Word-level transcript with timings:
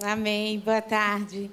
Amém. 0.00 0.60
Boa 0.60 0.80
tarde. 0.80 1.50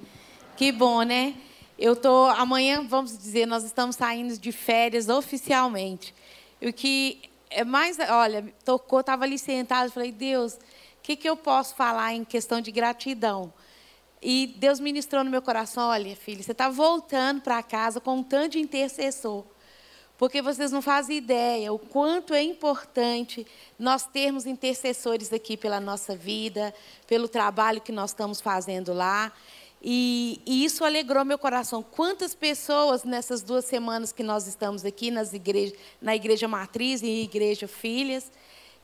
Que 0.55 0.71
bom, 0.71 1.01
né? 1.01 1.33
Eu 1.79 1.95
tô 1.95 2.25
amanhã, 2.25 2.85
vamos 2.87 3.17
dizer, 3.17 3.47
nós 3.47 3.63
estamos 3.63 3.95
saindo 3.95 4.37
de 4.37 4.51
férias 4.51 5.09
oficialmente. 5.09 6.13
O 6.61 6.71
que 6.71 7.23
é 7.49 7.63
mais, 7.63 7.97
olha, 7.97 8.53
tocou, 8.63 8.99
estava 8.99 9.23
ali 9.23 9.39
sentado, 9.39 9.91
falei: 9.91 10.11
"Deus, 10.11 10.53
o 10.53 10.59
que 11.01 11.15
que 11.15 11.27
eu 11.27 11.35
posso 11.35 11.73
falar 11.73 12.13
em 12.13 12.23
questão 12.23 12.61
de 12.61 12.71
gratidão?" 12.71 13.51
E 14.21 14.53
Deus 14.57 14.79
ministrou 14.79 15.23
no 15.23 15.31
meu 15.31 15.41
coração: 15.41 15.89
"Olha, 15.89 16.15
filho, 16.15 16.43
você 16.43 16.51
está 16.51 16.69
voltando 16.69 17.41
para 17.41 17.63
casa 17.63 17.99
com 17.99 18.17
um 18.17 18.23
tanto 18.23 18.51
de 18.51 18.59
intercessor. 18.59 19.43
Porque 20.17 20.41
vocês 20.41 20.71
não 20.71 20.81
fazem 20.81 21.17
ideia 21.17 21.73
o 21.73 21.79
quanto 21.79 22.33
é 22.33 22.41
importante 22.41 23.45
nós 23.77 24.05
termos 24.05 24.45
intercessores 24.45 25.33
aqui 25.33 25.57
pela 25.57 25.79
nossa 25.79 26.15
vida, 26.15 26.73
pelo 27.05 27.27
trabalho 27.27 27.81
que 27.81 27.91
nós 27.91 28.11
estamos 28.11 28.39
fazendo 28.39 28.93
lá. 28.93 29.31
E, 29.87 30.41
e, 30.45 30.65
isso 30.65 30.83
alegrou 30.83 31.23
meu 31.25 31.37
coração. 31.37 31.83
Quantas 31.83 32.33
pessoas 32.33 33.03
nessas 33.03 33.43
duas 33.43 33.65
semanas 33.65 34.11
que 34.11 34.23
nós 34.23 34.47
estamos 34.47 34.83
aqui 34.85 35.11
nas 35.11 35.33
igrejas, 35.33 35.77
na 36.01 36.15
igreja 36.15 36.47
matriz 36.47 37.03
e 37.03 37.23
igreja 37.23 37.67
filhas, 37.67 38.31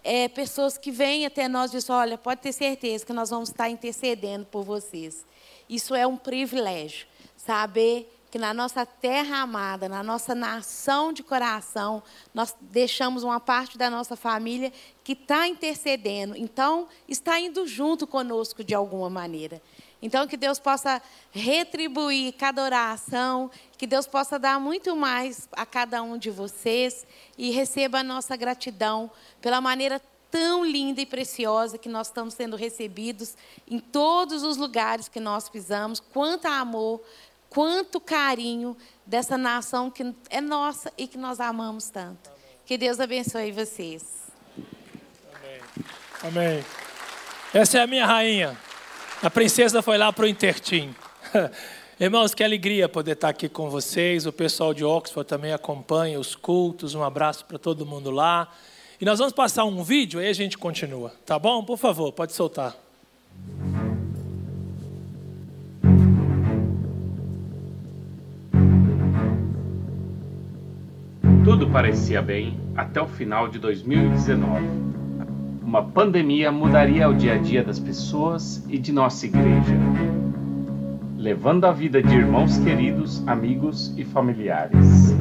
é, 0.03 0.27
pessoas 0.27 0.77
que 0.77 0.91
vêm 0.91 1.25
até 1.25 1.47
nós 1.47 1.71
e 1.71 1.77
dizem: 1.77 1.95
olha, 1.95 2.17
pode 2.17 2.41
ter 2.41 2.51
certeza 2.51 3.05
que 3.05 3.13
nós 3.13 3.29
vamos 3.29 3.49
estar 3.49 3.69
intercedendo 3.69 4.45
por 4.45 4.63
vocês. 4.63 5.25
Isso 5.67 5.95
é 5.95 6.05
um 6.05 6.17
privilégio, 6.17 7.07
saber 7.37 8.07
que 8.31 8.39
na 8.39 8.53
nossa 8.53 8.85
terra 8.85 9.41
amada, 9.41 9.89
na 9.89 10.01
nossa 10.01 10.33
nação 10.33 11.11
de 11.11 11.21
coração, 11.21 12.01
nós 12.33 12.55
deixamos 12.61 13.23
uma 13.23 13.41
parte 13.41 13.77
da 13.77 13.89
nossa 13.89 14.15
família 14.15 14.71
que 15.03 15.11
está 15.11 15.49
intercedendo. 15.49 16.37
Então, 16.37 16.87
está 17.09 17.37
indo 17.37 17.67
junto 17.67 18.07
conosco 18.07 18.63
de 18.63 18.73
alguma 18.73 19.09
maneira. 19.09 19.61
Então, 20.01 20.25
que 20.25 20.37
Deus 20.37 20.59
possa 20.59 21.01
retribuir 21.29 22.33
cada 22.33 22.63
oração, 22.63 23.51
que 23.77 23.85
Deus 23.85 24.07
possa 24.07 24.39
dar 24.39 24.59
muito 24.61 24.95
mais 24.95 25.49
a 25.51 25.65
cada 25.65 26.01
um 26.01 26.17
de 26.17 26.31
vocês 26.31 27.05
e 27.37 27.51
receba 27.51 27.99
a 27.99 28.03
nossa 28.03 28.37
gratidão 28.37 29.11
pela 29.41 29.59
maneira 29.59 30.01
tão 30.31 30.65
linda 30.65 31.01
e 31.01 31.05
preciosa 31.05 31.77
que 31.77 31.89
nós 31.89 32.07
estamos 32.07 32.33
sendo 32.33 32.55
recebidos 32.55 33.35
em 33.69 33.77
todos 33.77 34.43
os 34.43 34.55
lugares 34.55 35.09
que 35.09 35.19
nós 35.19 35.49
pisamos. 35.49 35.99
Quanto 35.99 36.45
amor, 36.45 37.01
quanto 37.51 37.99
carinho 37.99 38.75
dessa 39.05 39.37
nação 39.37 39.91
que 39.91 40.15
é 40.29 40.39
nossa 40.39 40.91
e 40.97 41.05
que 41.05 41.17
nós 41.17 41.39
amamos 41.39 41.89
tanto. 41.89 42.29
Amém. 42.29 42.41
Que 42.65 42.77
Deus 42.77 42.99
abençoe 42.99 43.51
vocês. 43.51 44.03
Amém. 45.35 45.59
Amém. 46.23 46.65
Essa 47.53 47.79
é 47.79 47.81
a 47.81 47.87
minha 47.87 48.05
rainha. 48.05 48.57
A 49.21 49.29
princesa 49.29 49.81
foi 49.81 49.97
lá 49.97 50.11
para 50.13 50.23
o 50.23 50.27
Intertim. 50.27 50.95
Irmãos, 51.99 52.33
que 52.33 52.43
alegria 52.43 52.87
poder 52.87 53.11
estar 53.11 53.29
aqui 53.29 53.49
com 53.49 53.69
vocês. 53.69 54.25
O 54.25 54.31
pessoal 54.31 54.73
de 54.73 54.85
Oxford 54.85 55.27
também 55.27 55.51
acompanha 55.51 56.19
os 56.19 56.33
cultos. 56.33 56.95
Um 56.95 57.03
abraço 57.03 57.43
para 57.45 57.59
todo 57.59 57.85
mundo 57.85 58.09
lá. 58.09 58.49
E 58.99 59.05
nós 59.05 59.19
vamos 59.19 59.33
passar 59.33 59.65
um 59.65 59.83
vídeo, 59.83 60.19
aí 60.19 60.27
a 60.27 60.33
gente 60.33 60.57
continua. 60.57 61.13
Tá 61.25 61.37
bom? 61.37 61.65
Por 61.65 61.77
favor, 61.77 62.13
pode 62.13 62.33
soltar. 62.33 62.75
Parecia 71.71 72.21
bem 72.21 72.57
até 72.75 73.01
o 73.01 73.07
final 73.07 73.47
de 73.47 73.57
2019. 73.57 74.61
Uma 75.63 75.81
pandemia 75.81 76.51
mudaria 76.51 77.07
o 77.07 77.13
dia 77.13 77.35
a 77.35 77.37
dia 77.37 77.63
das 77.63 77.79
pessoas 77.79 78.65
e 78.67 78.77
de 78.77 78.91
nossa 78.91 79.25
igreja, 79.25 79.77
levando 81.17 81.65
a 81.65 81.71
vida 81.71 82.03
de 82.03 82.13
irmãos 82.13 82.57
queridos, 82.57 83.25
amigos 83.25 83.93
e 83.97 84.03
familiares. 84.03 85.15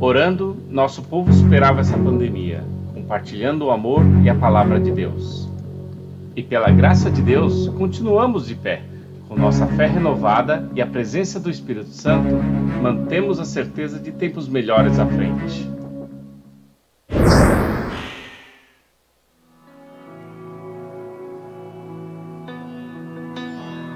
Orando, 0.00 0.56
nosso 0.68 1.02
povo 1.02 1.32
superava 1.32 1.80
essa 1.80 1.96
pandemia, 1.96 2.64
compartilhando 2.92 3.66
o 3.66 3.70
amor 3.70 4.02
e 4.24 4.28
a 4.28 4.34
palavra 4.34 4.80
de 4.80 4.90
Deus. 4.90 5.48
E 6.34 6.42
pela 6.42 6.70
graça 6.70 7.08
de 7.08 7.22
Deus, 7.22 7.68
continuamos 7.68 8.48
de 8.48 8.56
pé 8.56 8.82
com 9.34 9.40
nossa 9.40 9.66
fé 9.66 9.86
renovada 9.86 10.70
e 10.74 10.80
a 10.80 10.86
presença 10.86 11.40
do 11.40 11.50
Espírito 11.50 11.88
Santo, 11.90 12.36
mantemos 12.80 13.40
a 13.40 13.44
certeza 13.44 13.98
de 13.98 14.12
tempos 14.12 14.48
melhores 14.48 14.98
à 14.98 15.06
frente. 15.06 15.68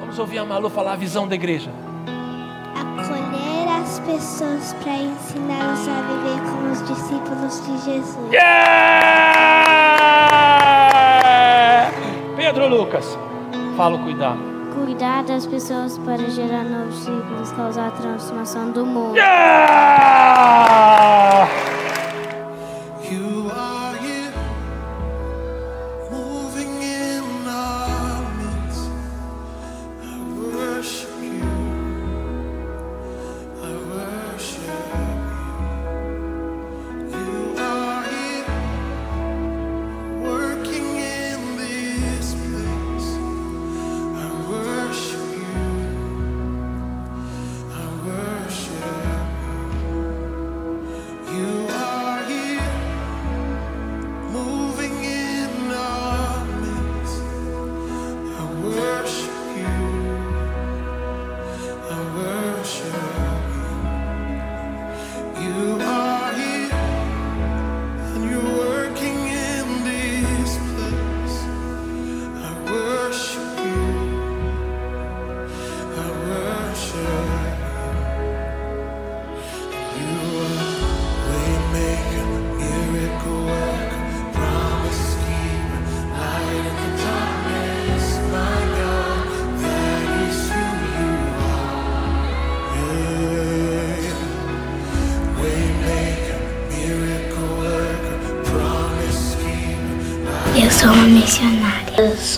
Vamos 0.00 0.18
ouvir 0.18 0.38
a 0.38 0.44
Malu 0.44 0.68
falar 0.68 0.94
a 0.94 0.96
visão 0.96 1.28
da 1.28 1.36
igreja. 1.36 1.70
Acolher 2.74 3.68
as 3.80 4.00
pessoas 4.00 4.74
para 4.82 4.96
ensiná-los 4.96 5.88
a 5.88 6.02
viver 6.02 6.40
como 6.50 6.72
os 6.72 6.82
discípulos 6.88 7.64
de 7.64 7.78
Jesus. 7.84 8.32
Yeah! 8.32 8.88
Pedro 12.36 12.68
Lucas, 12.68 13.16
fala 13.76 13.96
o 13.96 14.02
cuidado 14.02 14.57
cuidar 14.88 15.22
das 15.22 15.44
pessoas 15.46 15.98
para 15.98 16.30
gerar 16.30 16.64
novos 16.64 17.00
ciclos, 17.00 17.52
causar 17.52 17.88
a 17.88 17.90
transformação 17.90 18.72
do 18.72 18.86
mundo. 18.86 19.18
Yeah! 19.18 19.28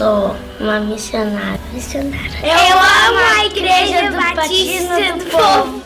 Sou 0.01 0.35
uma 0.59 0.81
missionária. 0.81 1.61
Missionária. 1.75 2.39
Eu, 2.43 2.49
Eu 2.49 2.79
amo 2.79 3.19
a 3.37 3.45
Igreja 3.45 4.11
do 4.11 4.17
Batista 4.35 5.13
do 5.19 5.25
Povo. 5.31 5.83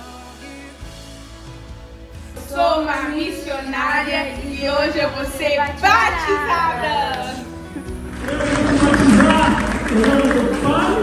Sou 2.49 2.83
uma 2.83 3.09
missionária 3.09 4.29
e 4.45 4.71
hoje 4.71 5.01
eu 5.01 5.11
vou 5.11 5.25
ser 5.25 5.57
batizada. 5.57 7.35
do 9.91 10.63
Pai, 10.63 10.95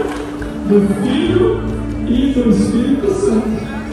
do 0.68 0.78
Filho 1.02 1.62
e 2.08 2.32
do 2.32 2.48
Espírito 2.48 3.12
Santo. 3.12 3.91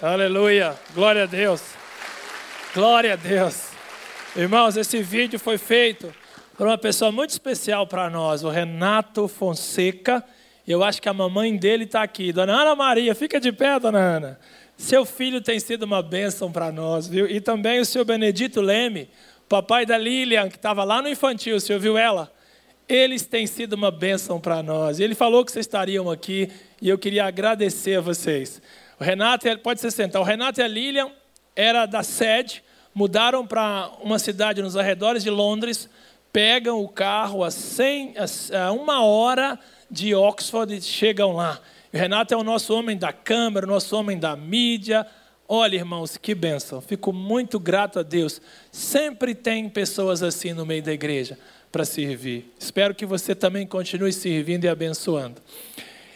Aleluia. 0.00 0.76
Glória 0.94 1.24
a 1.24 1.26
Deus. 1.26 1.60
Glória 2.72 3.14
a 3.14 3.16
Deus. 3.16 3.70
Irmãos, 4.36 4.76
esse 4.76 5.02
vídeo 5.02 5.40
foi 5.40 5.58
feito 5.58 6.14
por 6.56 6.68
uma 6.68 6.78
pessoa 6.78 7.10
muito 7.10 7.30
especial 7.30 7.84
para 7.84 8.08
nós, 8.08 8.44
o 8.44 8.48
Renato 8.48 9.26
Fonseca. 9.26 10.24
Eu 10.64 10.84
acho 10.84 11.02
que 11.02 11.08
a 11.08 11.12
mamãe 11.12 11.56
dele 11.56 11.82
está 11.82 12.00
aqui. 12.00 12.32
Dona 12.32 12.60
Ana 12.60 12.76
Maria, 12.76 13.12
fica 13.12 13.40
de 13.40 13.50
pé, 13.50 13.80
dona 13.80 13.98
Ana. 13.98 14.40
Seu 14.76 15.04
filho 15.04 15.40
tem 15.40 15.58
sido 15.58 15.82
uma 15.82 16.00
bênção 16.00 16.52
para 16.52 16.70
nós, 16.70 17.08
viu? 17.08 17.28
E 17.28 17.40
também 17.40 17.80
o 17.80 17.84
seu 17.84 18.04
Benedito 18.04 18.60
Leme, 18.60 19.10
papai 19.48 19.84
da 19.84 19.98
Lilian, 19.98 20.48
que 20.48 20.54
estava 20.54 20.84
lá 20.84 21.02
no 21.02 21.08
infantil, 21.08 21.58
você 21.58 21.74
ouviu 21.74 21.98
ela? 21.98 22.32
Eles 22.88 23.26
têm 23.26 23.48
sido 23.48 23.72
uma 23.72 23.90
bênção 23.90 24.40
para 24.40 24.62
nós. 24.62 25.00
Ele 25.00 25.16
falou 25.16 25.44
que 25.44 25.50
vocês 25.50 25.66
estariam 25.66 26.08
aqui 26.08 26.48
e 26.80 26.88
eu 26.88 26.96
queria 26.96 27.24
agradecer 27.24 27.96
a 27.96 28.00
vocês. 28.00 28.62
O 28.98 29.04
Renato, 29.04 29.46
pode 29.58 29.80
se 29.80 29.90
sentar. 29.90 30.20
O 30.20 30.24
Renato 30.24 30.60
e 30.60 30.62
a 30.62 30.68
Lilian 30.68 31.10
era 31.54 31.86
da 31.86 32.02
sede, 32.02 32.62
mudaram 32.94 33.46
para 33.46 33.90
uma 34.02 34.18
cidade 34.18 34.60
nos 34.60 34.76
arredores 34.76 35.22
de 35.22 35.30
Londres, 35.30 35.88
pegam 36.32 36.82
o 36.82 36.88
carro 36.88 37.44
a, 37.44 37.50
100, 37.50 38.14
a 38.52 38.72
uma 38.72 39.04
hora 39.04 39.58
de 39.90 40.14
Oxford 40.14 40.74
e 40.74 40.82
chegam 40.82 41.32
lá. 41.32 41.60
O 41.92 41.96
Renato 41.96 42.34
é 42.34 42.36
o 42.36 42.44
nosso 42.44 42.74
homem 42.74 42.96
da 42.96 43.12
câmera, 43.12 43.66
o 43.66 43.68
nosso 43.68 43.96
homem 43.96 44.18
da 44.18 44.36
mídia. 44.36 45.06
Olha, 45.46 45.76
irmãos, 45.76 46.16
que 46.16 46.34
bênção. 46.34 46.80
Fico 46.80 47.12
muito 47.12 47.58
grato 47.58 47.98
a 47.98 48.02
Deus. 48.02 48.42
Sempre 48.70 49.34
tem 49.34 49.68
pessoas 49.68 50.22
assim 50.22 50.52
no 50.52 50.66
meio 50.66 50.82
da 50.82 50.92
igreja 50.92 51.38
para 51.72 51.84
servir. 51.84 52.52
Espero 52.58 52.94
que 52.94 53.06
você 53.06 53.34
também 53.34 53.66
continue 53.66 54.12
servindo 54.12 54.64
e 54.64 54.68
abençoando. 54.68 55.40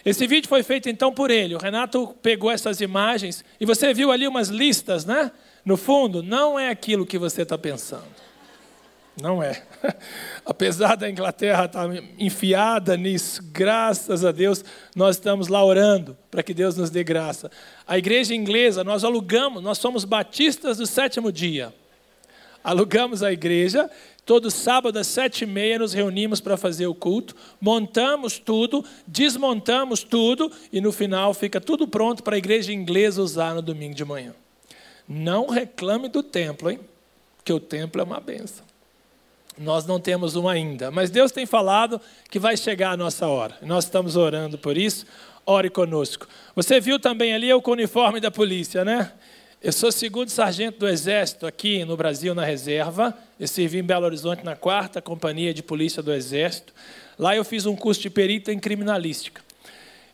Esse 0.04 0.26
vídeo 0.26 0.48
foi 0.48 0.62
feito 0.62 0.88
então 0.88 1.12
por 1.12 1.30
ele. 1.30 1.54
O 1.54 1.58
Renato 1.58 2.14
pegou 2.20 2.50
essas 2.50 2.80
imagens 2.80 3.44
e 3.60 3.66
você 3.66 3.94
viu 3.94 4.10
ali 4.10 4.26
umas 4.26 4.48
listas, 4.48 5.04
né? 5.04 5.30
No 5.64 5.76
fundo, 5.76 6.22
não 6.22 6.58
é 6.58 6.68
aquilo 6.68 7.06
que 7.06 7.18
você 7.18 7.42
está 7.42 7.56
pensando. 7.56 8.22
Não 9.20 9.42
é. 9.42 9.62
Apesar 10.44 10.96
da 10.96 11.08
Inglaterra 11.08 11.66
estar 11.66 11.88
tá 11.88 11.94
enfiada 12.18 12.96
nisso, 12.96 13.42
graças 13.52 14.24
a 14.24 14.32
Deus, 14.32 14.64
nós 14.96 15.16
estamos 15.16 15.48
lá 15.48 15.64
orando 15.64 16.16
para 16.30 16.42
que 16.42 16.54
Deus 16.54 16.76
nos 16.76 16.90
dê 16.90 17.04
graça. 17.04 17.50
A 17.86 17.98
igreja 17.98 18.34
inglesa, 18.34 18.82
nós 18.82 19.04
alugamos, 19.04 19.62
nós 19.62 19.78
somos 19.78 20.04
batistas 20.04 20.78
do 20.78 20.86
sétimo 20.86 21.30
dia. 21.30 21.72
Alugamos 22.62 23.22
a 23.22 23.32
igreja 23.32 23.90
Todo 24.24 24.52
sábado 24.52 24.98
às 24.98 25.08
sete 25.08 25.42
e 25.42 25.46
meia 25.46 25.80
nos 25.80 25.92
reunimos 25.92 26.40
para 26.40 26.56
fazer 26.56 26.86
o 26.86 26.94
culto, 26.94 27.34
montamos 27.60 28.38
tudo, 28.38 28.84
desmontamos 29.04 30.04
tudo 30.04 30.50
e 30.72 30.80
no 30.80 30.92
final 30.92 31.34
fica 31.34 31.60
tudo 31.60 31.88
pronto 31.88 32.22
para 32.22 32.36
a 32.36 32.38
igreja 32.38 32.72
inglesa 32.72 33.20
usar 33.20 33.52
no 33.52 33.60
domingo 33.60 33.94
de 33.94 34.04
manhã. 34.04 34.32
Não 35.08 35.48
reclame 35.48 36.08
do 36.08 36.22
templo, 36.22 36.70
hein? 36.70 36.78
Porque 37.36 37.52
o 37.52 37.58
templo 37.58 38.00
é 38.00 38.04
uma 38.04 38.20
benção. 38.20 38.64
Nós 39.58 39.86
não 39.86 39.98
temos 39.98 40.36
um 40.36 40.48
ainda, 40.48 40.90
mas 40.92 41.10
Deus 41.10 41.32
tem 41.32 41.44
falado 41.44 42.00
que 42.30 42.38
vai 42.38 42.56
chegar 42.56 42.92
a 42.92 42.96
nossa 42.96 43.26
hora. 43.26 43.56
Nós 43.60 43.84
estamos 43.84 44.14
orando 44.14 44.56
por 44.56 44.78
isso. 44.78 45.04
Ore 45.44 45.68
conosco. 45.68 46.28
Você 46.54 46.80
viu 46.80 47.00
também 47.00 47.34
ali 47.34 47.52
o 47.52 47.60
uniforme 47.66 48.20
da 48.20 48.30
polícia, 48.30 48.84
né? 48.84 49.12
Eu 49.64 49.70
sou 49.70 49.92
segundo 49.92 50.28
sargento 50.28 50.80
do 50.80 50.88
Exército 50.88 51.46
aqui 51.46 51.84
no 51.84 51.96
Brasil, 51.96 52.34
na 52.34 52.44
reserva. 52.44 53.16
Eu 53.38 53.46
servi 53.46 53.78
em 53.78 53.82
Belo 53.84 54.04
Horizonte 54.06 54.44
na 54.44 54.56
quarta 54.56 55.00
companhia 55.00 55.54
de 55.54 55.62
polícia 55.62 56.02
do 56.02 56.12
Exército. 56.12 56.74
Lá 57.16 57.36
eu 57.36 57.44
fiz 57.44 57.64
um 57.64 57.76
curso 57.76 58.00
de 58.00 58.10
perita 58.10 58.52
em 58.52 58.58
criminalística. 58.58 59.40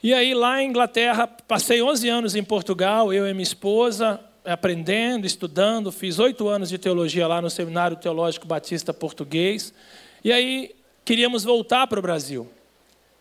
E 0.03 0.13
aí, 0.13 0.35
lá 0.35 0.63
em 0.63 0.69
Inglaterra, 0.69 1.27
passei 1.27 1.83
11 1.83 2.09
anos 2.11 2.35
em 2.35 2.45
Portugal, 2.45 3.11
eu 3.11 3.27
e 3.27 3.33
minha 3.33 3.43
esposa, 3.43 4.21
aprendendo, 4.45 5.27
estudando. 5.27 5.91
Fiz 5.91 6.19
oito 6.19 6.47
anos 6.47 6.69
de 6.69 6.77
teologia 6.77 7.27
lá 7.27 7.41
no 7.41 7.49
Seminário 7.49 7.97
Teológico 7.97 8.47
Batista 8.47 8.93
Português. 8.93 9.73
E 10.23 10.31
aí, 10.31 10.75
queríamos 11.07 11.43
voltar 11.43 11.87
para 11.87 11.99
o 11.99 12.03
Brasil. 12.03 12.47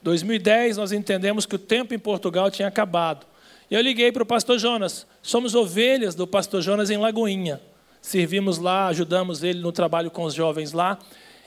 2010, 0.01 0.75
nós 0.75 0.91
entendemos 0.91 1.45
que 1.45 1.55
o 1.55 1.59
tempo 1.59 1.93
em 1.93 1.99
Portugal 1.99 2.51
tinha 2.51 2.67
acabado. 2.67 3.25
E 3.69 3.75
eu 3.75 3.81
liguei 3.81 4.11
para 4.11 4.23
o 4.23 4.25
pastor 4.25 4.57
Jonas. 4.57 5.05
Somos 5.21 5.53
ovelhas 5.53 6.15
do 6.15 6.25
pastor 6.25 6.61
Jonas 6.61 6.89
em 6.89 6.97
Lagoinha. 6.97 7.61
Servimos 8.01 8.57
lá, 8.57 8.87
ajudamos 8.87 9.43
ele 9.43 9.59
no 9.59 9.71
trabalho 9.71 10.09
com 10.09 10.23
os 10.23 10.33
jovens 10.33 10.71
lá. 10.71 10.97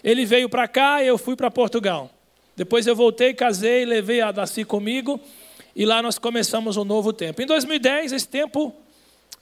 Ele 0.05 0.27
veio 0.27 0.49
para 0.49 0.69
cá 0.69 1.03
e 1.03 1.07
eu 1.07 1.17
fui 1.17 1.35
para 1.35 1.51
Portugal. 1.51 2.11
Depois 2.57 2.87
eu 2.87 2.95
voltei, 2.95 3.33
casei, 3.33 3.85
levei 3.85 4.21
a 4.21 4.31
Daci 4.31 4.65
comigo 4.65 5.19
e 5.75 5.87
lá 5.87 6.03
nós 6.03 6.19
começamos 6.19 6.77
um 6.77 6.85
novo 6.85 7.13
tempo. 7.13 7.41
Em 7.41 7.47
2010, 7.47 8.13
esse 8.13 8.29
tempo 8.29 8.75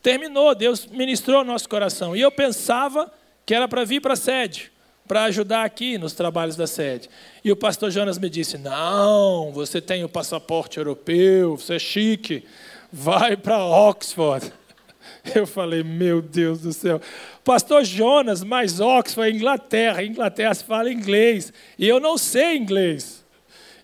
terminou, 0.03 0.55
Deus 0.55 0.87
ministrou 0.87 1.43
nosso 1.43 1.69
coração. 1.69 2.15
E 2.15 2.21
eu 2.21 2.31
pensava 2.31 3.13
que 3.45 3.55
era 3.55 3.67
para 3.67 3.85
vir 3.85 4.01
para 4.01 4.13
a 4.13 4.17
sede, 4.17 4.71
para 5.09 5.25
ajudar 5.25 5.65
aqui 5.65 5.99
nos 5.99 6.13
trabalhos 6.13 6.55
da 6.55 6.67
sede. 6.67 7.09
E 7.43 7.51
o 7.51 7.57
pastor 7.57 7.91
Jonas 7.91 8.19
me 8.19 8.29
disse: 8.31 8.59
Não, 8.59 9.51
você 9.53 9.81
tem 9.81 10.05
o 10.05 10.09
passaporte 10.09 10.79
europeu, 10.79 11.57
você 11.57 11.75
é 11.75 11.79
chique 11.79 12.45
vai 12.93 13.37
para 13.37 13.65
Oxford. 13.65 14.53
Eu 15.35 15.47
falei, 15.47 15.83
meu 15.83 16.23
Deus 16.23 16.61
do 16.61 16.73
céu. 16.73 17.01
Pastor 17.45 17.85
Jonas, 17.85 18.43
mas 18.43 18.81
Oxford 18.81 19.35
Inglaterra. 19.35 20.03
Inglaterra 20.03 20.55
se 20.55 20.65
fala 20.65 20.91
inglês. 20.91 21.53
E 21.79 21.89
eu 21.89 22.01
não 22.01 22.17
sei 22.17 22.57
inglês. 22.57 23.25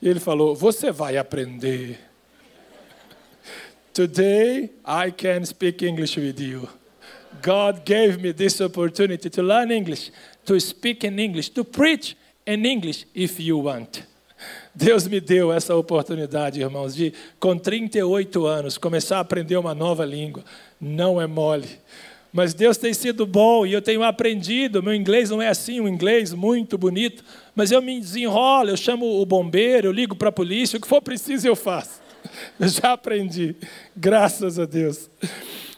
E 0.00 0.08
ele 0.08 0.20
falou, 0.20 0.54
você 0.54 0.90
vai 0.90 1.16
aprender. 1.16 1.98
Today 3.92 4.70
I 4.86 5.12
can 5.12 5.44
speak 5.44 5.84
English 5.84 6.18
with 6.18 6.40
you. 6.40 6.68
God 7.42 7.84
gave 7.84 8.18
me 8.18 8.32
this 8.32 8.60
opportunity 8.60 9.28
to 9.28 9.42
learn 9.42 9.72
English, 9.72 10.12
to 10.44 10.58
speak 10.60 11.06
in 11.06 11.18
English, 11.18 11.50
to 11.50 11.64
preach 11.64 12.16
in 12.46 12.64
English 12.64 13.06
if 13.14 13.40
you 13.40 13.62
want. 13.62 14.02
Deus 14.74 15.06
me 15.06 15.20
deu 15.20 15.52
essa 15.52 15.74
oportunidade, 15.74 16.60
irmãos, 16.60 16.94
de 16.94 17.12
com 17.38 17.56
38 17.56 18.44
anos 18.46 18.76
começar 18.76 19.18
a 19.18 19.20
aprender 19.20 19.56
uma 19.56 19.74
nova 19.74 20.04
língua. 20.04 20.44
Não 20.80 21.20
é 21.20 21.26
mole. 21.26 21.68
Mas 22.32 22.52
Deus 22.52 22.76
tem 22.76 22.92
sido 22.92 23.24
bom 23.24 23.64
e 23.64 23.72
eu 23.72 23.80
tenho 23.80 24.02
aprendido. 24.02 24.82
Meu 24.82 24.92
inglês 24.92 25.30
não 25.30 25.40
é 25.40 25.48
assim, 25.48 25.80
um 25.80 25.86
inglês 25.86 26.32
muito 26.32 26.76
bonito, 26.76 27.24
mas 27.54 27.70
eu 27.70 27.80
me 27.80 28.00
desenrolo, 28.00 28.70
eu 28.70 28.76
chamo 28.76 29.20
o 29.20 29.24
bombeiro, 29.24 29.86
eu 29.86 29.92
ligo 29.92 30.16
para 30.16 30.30
a 30.30 30.32
polícia, 30.32 30.76
o 30.76 30.80
que 30.80 30.88
for 30.88 31.00
preciso 31.00 31.46
eu 31.46 31.54
faço. 31.54 32.02
Eu 32.58 32.66
já 32.68 32.92
aprendi, 32.94 33.54
graças 33.96 34.58
a 34.58 34.64
Deus. 34.64 35.08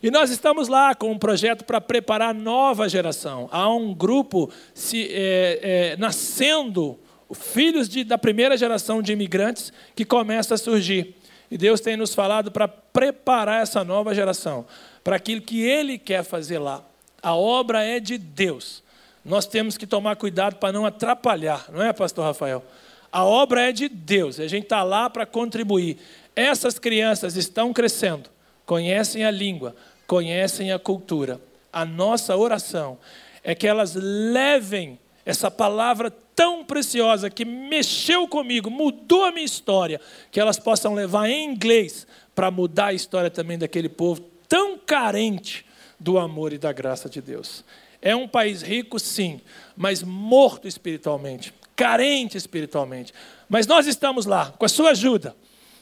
E 0.03 0.11
nós 0.11 0.31
estamos 0.31 0.69
lá 0.69 0.95
com 0.95 1.11
um 1.11 1.19
projeto 1.19 1.65
para 1.65 1.81
preparar 1.81 2.31
a 2.31 2.35
nova 2.35 2.89
geração. 2.89 3.49
Há 3.51 3.73
um 3.73 3.95
grupo 3.95 4.51
se, 4.75 5.09
é, 5.11 5.61
é, 5.63 5.97
nascendo 5.97 6.99
filhos 7.35 7.89
de, 7.89 8.05
da 8.05 8.19
primeira 8.19 8.57
geração 8.57 9.03
de 9.03 9.13
imigrantes 9.13 9.73
que 9.95 10.05
começa 10.05 10.55
a 10.55 10.59
surgir. 10.59 11.17
E 11.51 11.57
Deus 11.57 11.81
tem 11.81 11.97
nos 11.97 12.15
falado 12.15 12.51
para 12.51 12.69
preparar 12.69 13.63
essa 13.63 13.85
nova 13.85 14.15
geração 14.15 14.67
para 15.03 15.17
aquilo 15.17 15.41
que 15.41 15.63
Ele 15.63 15.99
quer 15.99 16.25
fazer 16.25 16.59
lá. 16.59 16.85
A 17.23 17.35
obra 17.35 17.83
é 17.83 18.01
de 18.01 18.19
Deus. 18.19 18.83
Nós 19.25 19.47
temos 19.47 19.77
que 19.77 19.87
tomar 19.87 20.17
cuidado 20.17 20.57
para 20.57 20.73
não 20.73 20.87
atrapalhar, 20.87 21.67
não 21.73 21.83
é, 21.83 21.93
Pastor 21.93 22.25
Rafael? 22.25 22.65
A 23.11 23.25
obra 23.25 23.69
é 23.69 23.73
de 23.73 23.89
Deus, 23.89 24.39
a 24.39 24.47
gente 24.47 24.65
está 24.65 24.83
lá 24.83 25.09
para 25.11 25.27
contribuir. 25.27 25.97
Essas 26.35 26.79
crianças 26.79 27.37
estão 27.37 27.73
crescendo, 27.73 28.29
conhecem 28.67 29.25
a 29.25 29.31
língua, 29.31 29.75
conhecem 30.07 30.73
a 30.73 30.79
cultura. 30.79 31.41
A 31.73 31.85
nossa 31.85 32.37
oração 32.37 32.99
é 33.43 33.55
que 33.55 33.67
elas 33.67 33.95
levem 33.95 34.99
essa 35.25 35.51
palavra 35.51 36.11
tão 36.35 36.65
preciosa 36.65 37.31
que 37.31 37.45
mexeu 37.45 38.29
comigo, 38.29 38.71
mudou 38.71 39.25
a 39.25 39.33
minha 39.33 39.47
história, 39.47 40.01
que 40.31 40.39
elas 40.39 40.59
possam 40.59 40.93
levar 40.93 41.29
em 41.29 41.51
inglês 41.51 42.07
para 42.35 42.51
mudar 42.51 42.87
a 42.87 42.93
história 42.93 43.31
também 43.31 43.57
daquele 43.57 43.89
povo 43.89 44.21
tão 44.47 44.79
carente 44.79 45.65
do 45.99 46.19
amor 46.19 46.53
e 46.53 46.59
da 46.59 46.73
graça 46.73 47.09
de 47.09 47.21
Deus. 47.21 47.65
É 48.03 48.15
um 48.15 48.29
país 48.29 48.63
rico, 48.63 48.99
sim, 48.99 49.41
mas 49.77 50.03
morto 50.03 50.69
espiritualmente, 50.69 51.53
carente 51.75 52.37
espiritualmente. 52.37 53.13
Mas 53.49 53.67
nós 53.67 53.87
estamos 53.87 54.27
lá, 54.27 54.53
com 54.59 54.65
a 54.67 54.69
sua 54.69 54.91
ajuda, 54.91 55.35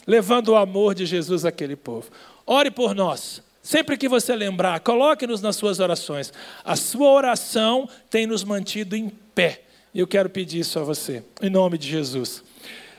levando 0.06 0.48
o 0.48 0.56
amor 0.56 0.94
de 0.94 1.04
Jesus 1.04 1.44
àquele 1.44 1.76
povo. 1.76 2.10
Ore 2.46 2.70
por 2.70 2.94
nós. 2.94 3.42
Sempre 3.62 3.96
que 3.96 4.08
você 4.08 4.36
lembrar, 4.36 4.80
coloque-nos 4.80 5.40
nas 5.40 5.56
suas 5.56 5.80
orações. 5.80 6.32
A 6.62 6.76
sua 6.76 7.10
oração 7.10 7.88
tem 8.10 8.26
nos 8.26 8.44
mantido 8.44 8.94
em 8.94 9.08
pé. 9.08 9.62
E 9.94 10.00
eu 10.00 10.06
quero 10.06 10.28
pedir 10.28 10.60
isso 10.60 10.78
a 10.78 10.82
você, 10.82 11.24
em 11.40 11.48
nome 11.48 11.78
de 11.78 11.88
Jesus. 11.88 12.42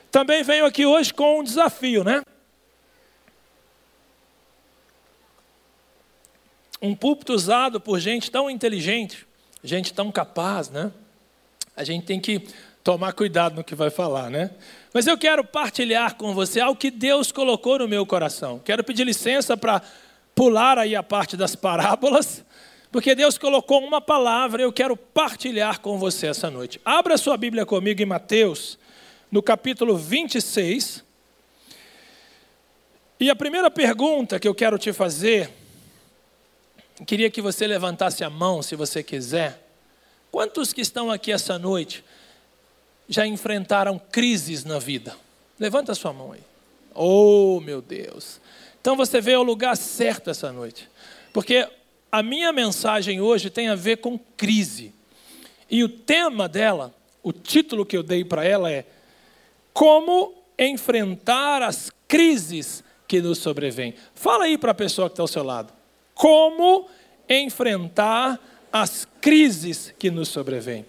Também 0.09 0.43
venho 0.43 0.65
aqui 0.65 0.85
hoje 0.85 1.13
com 1.13 1.39
um 1.39 1.43
desafio, 1.43 2.03
né? 2.03 2.23
Um 6.81 6.95
púlpito 6.95 7.33
usado 7.33 7.79
por 7.79 7.99
gente 7.99 8.31
tão 8.31 8.49
inteligente, 8.49 9.27
gente 9.63 9.93
tão 9.93 10.11
capaz, 10.11 10.69
né? 10.69 10.91
A 11.75 11.83
gente 11.83 12.05
tem 12.05 12.19
que 12.19 12.47
tomar 12.85 13.13
cuidado 13.13 13.55
no 13.55 13.63
que 13.63 13.73
vai 13.73 13.89
falar, 13.89 14.29
né? 14.29 14.51
Mas 14.93 15.07
eu 15.07 15.17
quero 15.17 15.43
partilhar 15.43 16.13
com 16.13 16.35
você 16.35 16.59
algo 16.59 16.79
que 16.79 16.91
Deus 16.91 17.31
colocou 17.31 17.79
no 17.79 17.87
meu 17.87 18.05
coração. 18.05 18.61
Quero 18.63 18.83
pedir 18.83 19.03
licença 19.03 19.57
para 19.57 19.81
pular 20.35 20.77
aí 20.77 20.95
a 20.95 21.01
parte 21.01 21.35
das 21.35 21.55
parábolas, 21.55 22.45
porque 22.91 23.15
Deus 23.15 23.39
colocou 23.39 23.83
uma 23.83 23.99
palavra 23.99 24.61
e 24.61 24.65
eu 24.65 24.71
quero 24.71 24.95
partilhar 24.95 25.79
com 25.81 25.97
você 25.97 26.27
essa 26.27 26.51
noite. 26.51 26.79
Abra 26.85 27.17
sua 27.17 27.35
Bíblia 27.37 27.65
comigo 27.65 28.03
em 28.03 28.05
Mateus, 28.05 28.77
no 29.31 29.41
capítulo 29.41 29.97
26. 29.97 31.03
E 33.19 33.31
a 33.31 33.35
primeira 33.35 33.71
pergunta 33.71 34.39
que 34.39 34.47
eu 34.47 34.53
quero 34.53 34.77
te 34.77 34.93
fazer, 34.93 35.49
queria 37.07 37.31
que 37.31 37.41
você 37.41 37.65
levantasse 37.65 38.23
a 38.23 38.29
mão, 38.29 38.61
se 38.61 38.75
você 38.75 39.01
quiser. 39.01 39.67
Quantos 40.29 40.71
que 40.71 40.81
estão 40.81 41.09
aqui 41.09 41.31
essa 41.31 41.57
noite 41.57 42.03
já 43.07 43.25
enfrentaram 43.25 44.00
crises 44.00 44.63
na 44.63 44.79
vida? 44.79 45.15
Levanta 45.59 45.91
a 45.91 45.95
sua 45.95 46.12
mão 46.12 46.31
aí. 46.31 46.41
Oh, 46.93 47.59
meu 47.59 47.81
Deus. 47.81 48.39
Então 48.81 48.95
você 48.95 49.19
veio 49.19 49.39
ao 49.39 49.43
lugar 49.43 49.75
certo 49.75 50.29
essa 50.29 50.51
noite. 50.51 50.89
Porque 51.33 51.67
a 52.12 52.24
minha 52.24 52.53
mensagem 52.53 53.19
hoje 53.19 53.50
tem 53.50 53.67
a 53.67 53.75
ver 53.75 53.97
com 53.97 54.17
crise. 54.38 54.93
E 55.69 55.83
o 55.83 55.89
tema 55.89 56.47
dela, 56.47 56.93
o 57.21 57.33
título 57.33 57.85
que 57.85 57.97
eu 57.97 58.03
dei 58.03 58.24
para 58.24 58.45
ela 58.45 58.71
é 58.71 58.85
Como 59.74 60.33
enfrentar 60.57 61.62
as 61.62 61.91
crises 62.07 62.83
que 63.07 63.21
nos 63.21 63.39
sobrevêm. 63.39 63.95
Fala 64.13 64.45
aí 64.45 64.57
para 64.57 64.71
a 64.71 64.75
pessoa 64.75 65.09
que 65.09 65.13
está 65.13 65.24
ao 65.24 65.27
seu 65.27 65.43
lado. 65.43 65.74
Como 66.13 66.88
enfrentar 67.29 68.39
as 68.71 69.07
crises 69.19 69.93
que 69.97 70.12
nos 70.12 70.29
sobrevêm. 70.29 70.85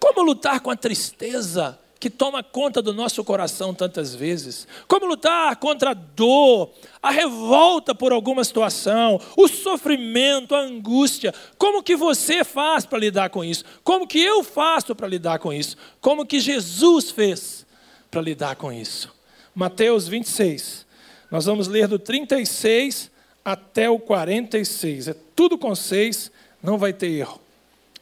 Como 0.00 0.22
lutar 0.22 0.60
com 0.60 0.70
a 0.70 0.76
tristeza 0.76 1.78
que 2.00 2.08
toma 2.08 2.42
conta 2.42 2.80
do 2.80 2.94
nosso 2.94 3.24
coração 3.24 3.74
tantas 3.74 4.14
vezes? 4.14 4.68
Como 4.86 5.06
lutar 5.06 5.56
contra 5.56 5.90
a 5.90 5.94
dor, 5.94 6.70
a 7.02 7.10
revolta 7.10 7.94
por 7.94 8.12
alguma 8.12 8.44
situação, 8.44 9.20
o 9.36 9.48
sofrimento, 9.48 10.54
a 10.54 10.60
angústia? 10.60 11.34
Como 11.56 11.82
que 11.82 11.96
você 11.96 12.44
faz 12.44 12.86
para 12.86 12.98
lidar 12.98 13.30
com 13.30 13.44
isso? 13.44 13.64
Como 13.82 14.06
que 14.06 14.20
eu 14.20 14.44
faço 14.44 14.94
para 14.94 15.08
lidar 15.08 15.38
com 15.38 15.52
isso? 15.52 15.76
Como 16.00 16.24
que 16.24 16.38
Jesus 16.40 17.10
fez 17.10 17.66
para 18.10 18.20
lidar 18.20 18.56
com 18.56 18.72
isso? 18.72 19.12
Mateus 19.54 20.06
26. 20.06 20.86
Nós 21.30 21.46
vamos 21.46 21.66
ler 21.66 21.88
do 21.88 21.98
36 21.98 23.10
até 23.44 23.90
o 23.90 23.98
46. 23.98 25.08
É 25.08 25.16
tudo 25.34 25.58
com 25.58 25.74
seis, 25.74 26.30
não 26.62 26.78
vai 26.78 26.92
ter 26.92 27.10
erro. 27.10 27.40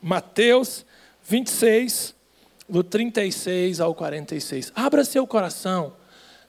Mateus 0.03 0.85
26, 1.29 2.15
do 2.69 2.85
36 2.85 3.81
ao 3.81 3.95
46. 3.95 4.73
Abra 4.75 5.05
seu 5.05 5.27
coração, 5.27 5.95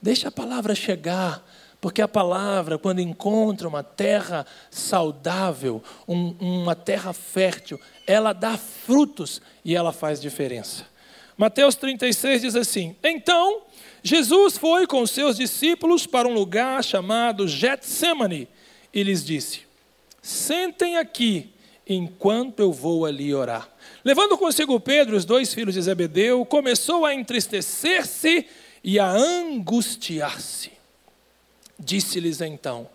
deixe 0.02 0.28
a 0.28 0.32
palavra 0.32 0.76
chegar, 0.76 1.44
porque 1.82 2.02
a 2.02 2.08
palavra, 2.08 2.78
quando 2.78 3.00
encontra 3.00 3.68
uma 3.68 3.84
terra 3.84 4.46
saudável, 4.70 5.82
um, 6.08 6.36
uma 6.40 6.76
terra 6.76 7.14
fértil, 7.14 7.80
ela 8.06 8.34
dá 8.34 8.58
frutos 8.58 9.42
e 9.64 9.76
ela 9.76 9.92
faz 9.92 10.20
diferença. 10.22 10.86
Mateus 11.38 11.76
36 11.76 12.42
diz 12.42 12.56
assim: 12.56 12.96
Então 13.04 13.64
Jesus 14.04 14.58
foi 14.58 14.88
com 14.88 15.06
seus 15.06 15.38
discípulos 15.38 16.08
para 16.08 16.28
um 16.28 16.34
lugar 16.34 16.84
chamado 16.84 17.48
Getsemane 17.48 18.48
e 18.94 19.04
lhes 19.04 19.24
disse: 19.24 19.62
Sentem 20.22 20.98
aqui 20.98 21.52
enquanto 21.88 22.60
eu 22.60 22.72
vou 22.72 23.06
ali 23.06 23.34
orar. 23.34 23.70
Levando 24.04 24.38
consigo 24.38 24.80
Pedro, 24.80 25.16
os 25.16 25.26
dois 25.26 25.54
filhos 25.54 25.74
de 25.74 25.82
Zebedeu, 25.82 26.46
começou 26.46 27.06
a 27.06 27.14
entristecer-se 27.14 28.46
e 28.84 29.00
a 29.00 29.10
angustiar-se. 29.10 30.72
Disse-lhes 31.80 32.42
então: 32.42 32.90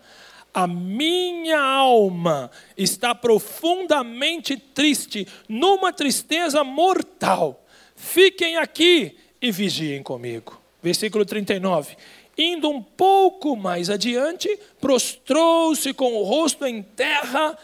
A 0.53 0.67
minha 0.67 1.61
alma 1.61 2.51
está 2.77 3.13
profundamente 3.13 4.57
triste, 4.57 5.27
numa 5.47 5.93
tristeza 5.93 6.63
mortal. 6.63 7.63
Fiquem 7.95 8.57
aqui 8.57 9.15
e 9.41 9.51
vigiem 9.51 10.01
comigo. 10.03 10.59
Versículo 10.81 11.25
39. 11.25 11.95
Indo 12.37 12.69
um 12.69 12.81
pouco 12.81 13.55
mais 13.55 13.89
adiante, 13.89 14.59
prostrou-se 14.81 15.93
com 15.93 16.15
o 16.15 16.23
rosto 16.23 16.65
em 16.65 16.81
terra 16.81 17.57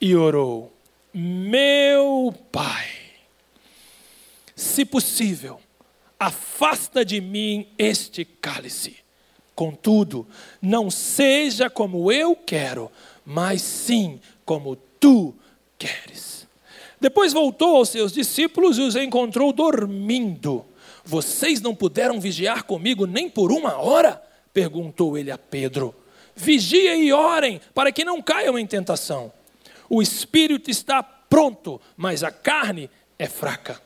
e 0.00 0.16
orou: 0.16 0.73
Meu 1.16 2.34
Pai, 2.50 2.88
se 4.56 4.84
possível, 4.84 5.60
afasta 6.18 7.04
de 7.04 7.20
mim 7.20 7.68
este 7.78 8.24
cálice. 8.24 8.96
Contudo, 9.54 10.26
não 10.60 10.90
seja 10.90 11.70
como 11.70 12.10
eu 12.10 12.34
quero, 12.34 12.90
mas 13.24 13.62
sim 13.62 14.20
como 14.44 14.74
tu 14.98 15.32
queres. 15.78 16.48
Depois 17.00 17.32
voltou 17.32 17.76
aos 17.76 17.90
seus 17.90 18.12
discípulos 18.12 18.76
e 18.76 18.80
os 18.80 18.96
encontrou 18.96 19.52
dormindo. 19.52 20.64
Vocês 21.04 21.60
não 21.60 21.76
puderam 21.76 22.20
vigiar 22.20 22.64
comigo 22.64 23.06
nem 23.06 23.30
por 23.30 23.52
uma 23.52 23.76
hora? 23.76 24.20
perguntou 24.52 25.16
ele 25.16 25.30
a 25.30 25.38
Pedro. 25.38 25.94
Vigiem 26.34 27.04
e 27.04 27.12
orem, 27.12 27.60
para 27.72 27.92
que 27.92 28.04
não 28.04 28.20
caiam 28.20 28.58
em 28.58 28.66
tentação. 28.66 29.32
O 29.88 30.02
espírito 30.02 30.70
está 30.70 31.02
pronto, 31.02 31.80
mas 31.96 32.22
a 32.22 32.30
carne 32.30 32.90
é 33.18 33.26
fraca. 33.26 33.80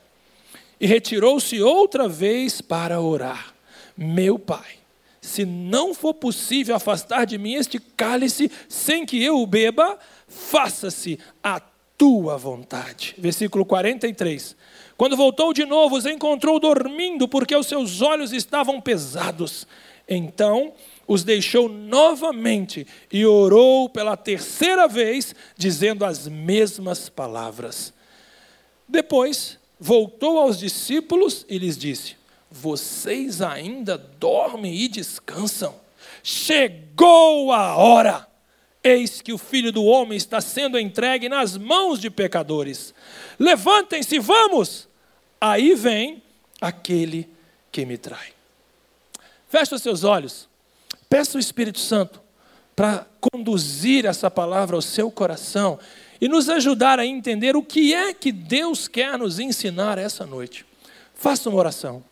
E 0.79 0.87
retirou-se 0.87 1.61
outra 1.61 2.07
vez 2.07 2.61
para 2.61 3.01
orar. 3.01 3.53
Meu 3.97 4.39
pai, 4.39 4.79
se 5.19 5.45
não 5.45 5.93
for 5.93 6.13
possível 6.13 6.75
afastar 6.75 7.25
de 7.25 7.37
mim 7.37 7.55
este 7.55 7.79
cálice 7.79 8.49
sem 8.67 9.05
que 9.05 9.21
eu 9.21 9.41
o 9.41 9.47
beba, 9.47 9.99
faça-se 10.27 11.19
a 11.43 11.59
tua 11.97 12.37
vontade. 12.37 13.13
Versículo 13.17 13.65
43. 13.65 14.55
Quando 14.95 15.17
voltou 15.17 15.53
de 15.53 15.65
novo, 15.65 15.97
os 15.97 16.05
encontrou 16.05 16.59
dormindo, 16.59 17.27
porque 17.27 17.55
os 17.55 17.67
seus 17.67 18.01
olhos 18.01 18.31
estavam 18.31 18.79
pesados. 18.79 19.67
Então 20.09 20.73
os 21.07 21.23
deixou 21.23 21.69
novamente 21.69 22.87
e 23.13 23.25
orou 23.25 23.87
pela 23.87 24.17
terceira 24.17 24.87
vez, 24.87 25.35
dizendo 25.55 26.03
as 26.03 26.27
mesmas 26.27 27.07
palavras. 27.07 27.93
Depois 28.87 29.59
voltou 29.79 30.39
aos 30.39 30.57
discípulos 30.57 31.45
e 31.47 31.59
lhes 31.59 31.77
disse: 31.77 32.15
Vocês 32.49 33.39
ainda 33.39 33.97
dormem 33.97 34.73
e 34.75 34.87
descansam? 34.87 35.75
Chegou 36.23 37.51
a 37.51 37.75
hora! 37.75 38.27
Eis 38.83 39.21
que 39.21 39.33
o 39.33 39.37
filho 39.37 39.71
do 39.71 39.83
homem 39.83 40.17
está 40.17 40.41
sendo 40.41 40.79
entregue 40.79 41.29
nas 41.29 41.57
mãos 41.57 41.99
de 41.99 42.09
pecadores. 42.09 42.93
Levantem-se, 43.37 44.17
vamos! 44.19 44.87
Aí 45.39 45.75
vem 45.75 46.23
aquele 46.59 47.29
que 47.71 47.85
me 47.85 47.97
trai. 47.97 48.38
Feche 49.49 49.73
os 49.73 49.81
seus 49.81 50.03
olhos. 50.03 50.47
Peça 51.09 51.37
o 51.37 51.39
Espírito 51.39 51.79
Santo 51.79 52.21
para 52.75 53.05
conduzir 53.19 54.05
essa 54.05 54.29
palavra 54.29 54.75
ao 54.75 54.81
seu 54.81 55.11
coração 55.11 55.79
e 56.21 56.29
nos 56.29 56.47
ajudar 56.47 56.99
a 56.99 57.05
entender 57.05 57.55
o 57.55 57.63
que 57.63 57.93
é 57.93 58.13
que 58.13 58.31
Deus 58.31 58.87
quer 58.87 59.17
nos 59.17 59.39
ensinar 59.39 59.97
essa 59.97 60.25
noite. 60.25 60.65
Faça 61.15 61.49
uma 61.49 61.57
oração. 61.57 62.03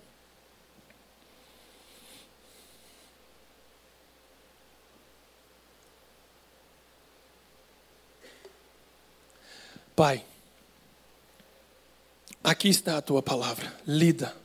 Pai, 9.96 10.24
aqui 12.44 12.70
está 12.70 12.98
a 12.98 13.02
tua 13.02 13.22
palavra, 13.22 13.74
lida. 13.86 14.36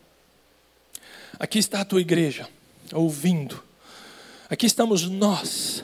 Aqui 1.38 1.58
está 1.58 1.80
a 1.80 1.84
tua 1.84 2.00
igreja, 2.00 2.48
ouvindo 2.92 3.62
Aqui 4.52 4.66
estamos 4.66 5.08
nós. 5.08 5.82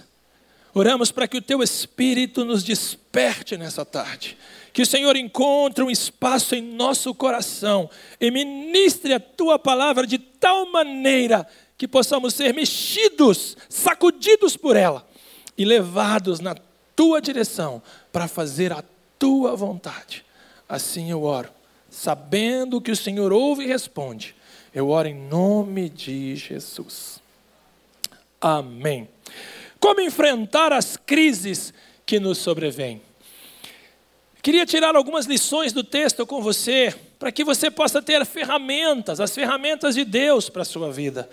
Oramos 0.75 1.11
para 1.11 1.27
que 1.27 1.39
o 1.39 1.43
teu 1.43 1.63
Espírito 1.63 2.45
nos 2.45 2.63
desperte 2.63 3.57
nessa 3.57 3.83
tarde. 3.83 4.37
Que 4.75 4.83
o 4.83 4.87
Senhor 4.87 5.17
encontre 5.17 5.83
um 5.83 5.91
espaço 5.91 6.55
em 6.55 6.61
nosso 6.61 7.15
coração 7.15 7.89
e 8.21 8.31
ministre 8.31 9.15
a 9.15 9.19
tua 9.19 9.59
palavra 9.59 10.07
de 10.07 10.19
tal 10.19 10.71
maneira 10.71 11.49
que 11.79 11.89
possamos 11.89 12.35
ser 12.35 12.53
mexidos, 12.53 13.57
sacudidos 13.71 14.55
por 14.55 14.77
ela 14.77 15.09
e 15.57 15.65
levados 15.65 16.39
na 16.39 16.55
tua 16.95 17.23
direção 17.23 17.83
para 18.13 18.29
fazer 18.29 18.71
a 18.71 18.85
tua 19.19 19.57
vontade. 19.57 20.27
Assim 20.69 21.11
eu 21.11 21.23
oro, 21.23 21.49
sabendo 21.89 22.83
que 22.83 22.91
o 22.91 22.97
Senhor 22.97 23.33
ouve 23.33 23.65
e 23.65 23.67
responde. 23.67 24.37
Eu 24.79 24.91
oro 24.91 25.09
em 25.09 25.15
nome 25.29 25.89
de 25.89 26.37
Jesus. 26.37 27.21
Amém. 28.41 29.09
Como 29.81 30.01
enfrentar 30.01 30.73
as 30.73 30.97
crises 30.97 31.75
que 32.07 32.21
nos 32.21 32.39
sobrevêm? 32.39 33.03
Queria 34.41 34.65
tirar 34.65 34.95
algumas 34.95 35.27
lições 35.27 35.73
do 35.73 35.83
texto 35.83 36.25
com 36.25 36.41
você, 36.41 36.95
para 37.19 37.33
que 37.33 37.43
você 37.43 37.73
possa 37.73 38.01
ter 38.01 38.25
ferramentas, 38.25 39.19
as 39.19 39.35
ferramentas 39.35 39.97
de 39.97 40.05
Deus 40.05 40.49
para 40.49 40.63
a 40.63 40.65
sua 40.65 40.93
vida. 40.93 41.29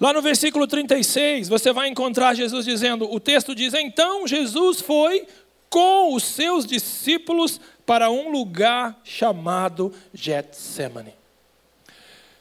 Lá 0.00 0.14
no 0.14 0.22
versículo 0.22 0.66
36, 0.66 1.50
você 1.50 1.74
vai 1.74 1.86
encontrar 1.86 2.32
Jesus 2.32 2.64
dizendo: 2.64 3.12
o 3.12 3.20
texto 3.20 3.54
diz, 3.54 3.74
então 3.74 4.26
Jesus 4.26 4.80
foi 4.80 5.26
com 5.68 6.14
os 6.14 6.24
seus 6.24 6.64
discípulos 6.64 7.60
para 7.84 8.10
um 8.10 8.32
lugar 8.32 8.98
chamado 9.04 9.92
Getsemane. 10.14 11.19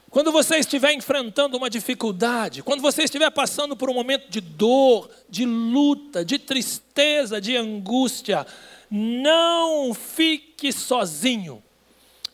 Quando 0.10 0.32
você 0.32 0.58
estiver 0.58 0.94
enfrentando 0.94 1.56
uma 1.58 1.70
dificuldade, 1.70 2.63
quando 2.63 2.82
você 2.82 3.04
estiver 3.04 3.30
passando 3.30 3.75
por 3.75 3.89
um 3.89 3.94
momento 3.94 4.30
de 4.30 4.42
dor, 4.42 5.10
de 5.30 5.46
luta, 5.46 6.25
de 6.25 6.39
tristeza, 6.39 7.39
de 7.39 7.56
angústia, 7.56 8.46
não 8.89 9.94
fique 9.94 10.72
sozinho, 10.72 11.62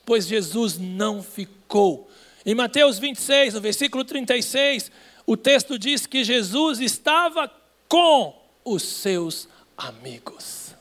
pois 0.06 0.26
Jesus 0.26 0.78
não 0.78 1.22
ficou. 1.22 2.10
Em 2.46 2.56
Mateus 2.56 2.98
26, 2.98 3.56
no 3.56 3.62
versículo 3.62 4.06
36, 4.06 4.90
o 5.26 5.36
texto 5.36 5.78
diz 5.78 6.06
que 6.06 6.24
Jesus 6.24 6.80
estava 6.80 7.52
com 7.90 8.40
os 8.64 8.84
seus 8.84 9.50
amigos. 9.78 10.74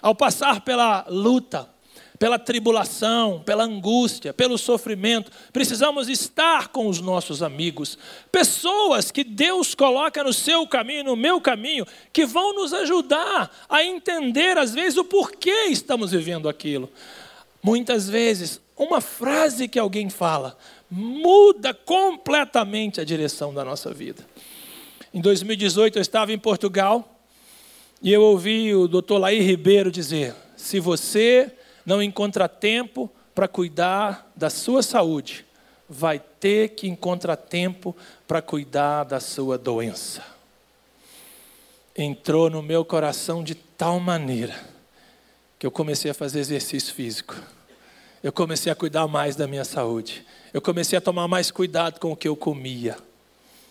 Ao 0.00 0.14
passar 0.14 0.60
pela 0.60 1.04
luta, 1.08 1.68
pela 2.18 2.38
tribulação, 2.38 3.42
pela 3.44 3.64
angústia, 3.64 4.34
pelo 4.34 4.58
sofrimento, 4.58 5.30
precisamos 5.52 6.08
estar 6.08 6.68
com 6.68 6.88
os 6.88 7.00
nossos 7.00 7.42
amigos, 7.42 7.96
pessoas 8.32 9.10
que 9.10 9.22
Deus 9.22 9.74
coloca 9.74 10.24
no 10.24 10.32
seu 10.32 10.66
caminho, 10.66 11.04
no 11.04 11.16
meu 11.16 11.40
caminho, 11.40 11.86
que 12.12 12.26
vão 12.26 12.54
nos 12.54 12.72
ajudar 12.72 13.50
a 13.68 13.84
entender, 13.84 14.58
às 14.58 14.74
vezes, 14.74 14.98
o 14.98 15.04
porquê 15.04 15.66
estamos 15.68 16.10
vivendo 16.10 16.48
aquilo. 16.48 16.90
Muitas 17.62 18.08
vezes, 18.08 18.60
uma 18.76 19.00
frase 19.00 19.68
que 19.68 19.78
alguém 19.78 20.10
fala 20.10 20.56
muda 20.90 21.74
completamente 21.74 23.00
a 23.00 23.04
direção 23.04 23.52
da 23.52 23.64
nossa 23.64 23.92
vida. 23.92 24.24
Em 25.12 25.20
2018, 25.20 25.98
eu 25.98 26.02
estava 26.02 26.32
em 26.32 26.38
Portugal 26.38 27.20
e 28.02 28.12
eu 28.12 28.22
ouvi 28.22 28.74
o 28.74 28.88
doutor 28.88 29.18
Laí 29.18 29.40
Ribeiro 29.40 29.90
dizer: 29.90 30.34
se 30.56 30.80
você 30.80 31.52
não 31.88 32.02
encontra 32.02 32.46
tempo 32.46 33.10
para 33.34 33.48
cuidar 33.48 34.30
da 34.36 34.50
sua 34.50 34.82
saúde, 34.82 35.46
vai 35.88 36.18
ter 36.18 36.74
que 36.74 36.86
encontrar 36.86 37.34
tempo 37.34 37.96
para 38.26 38.42
cuidar 38.42 39.04
da 39.04 39.18
sua 39.18 39.56
doença. 39.56 40.22
Entrou 41.96 42.50
no 42.50 42.62
meu 42.62 42.84
coração 42.84 43.42
de 43.42 43.54
tal 43.54 43.98
maneira 43.98 44.54
que 45.58 45.66
eu 45.66 45.70
comecei 45.70 46.10
a 46.10 46.14
fazer 46.14 46.40
exercício 46.40 46.94
físico. 46.94 47.34
Eu 48.22 48.32
comecei 48.34 48.70
a 48.70 48.74
cuidar 48.74 49.08
mais 49.08 49.34
da 49.34 49.46
minha 49.46 49.64
saúde. 49.64 50.26
Eu 50.52 50.60
comecei 50.60 50.98
a 50.98 51.00
tomar 51.00 51.26
mais 51.26 51.50
cuidado 51.50 51.98
com 51.98 52.12
o 52.12 52.16
que 52.16 52.28
eu 52.28 52.36
comia. 52.36 52.98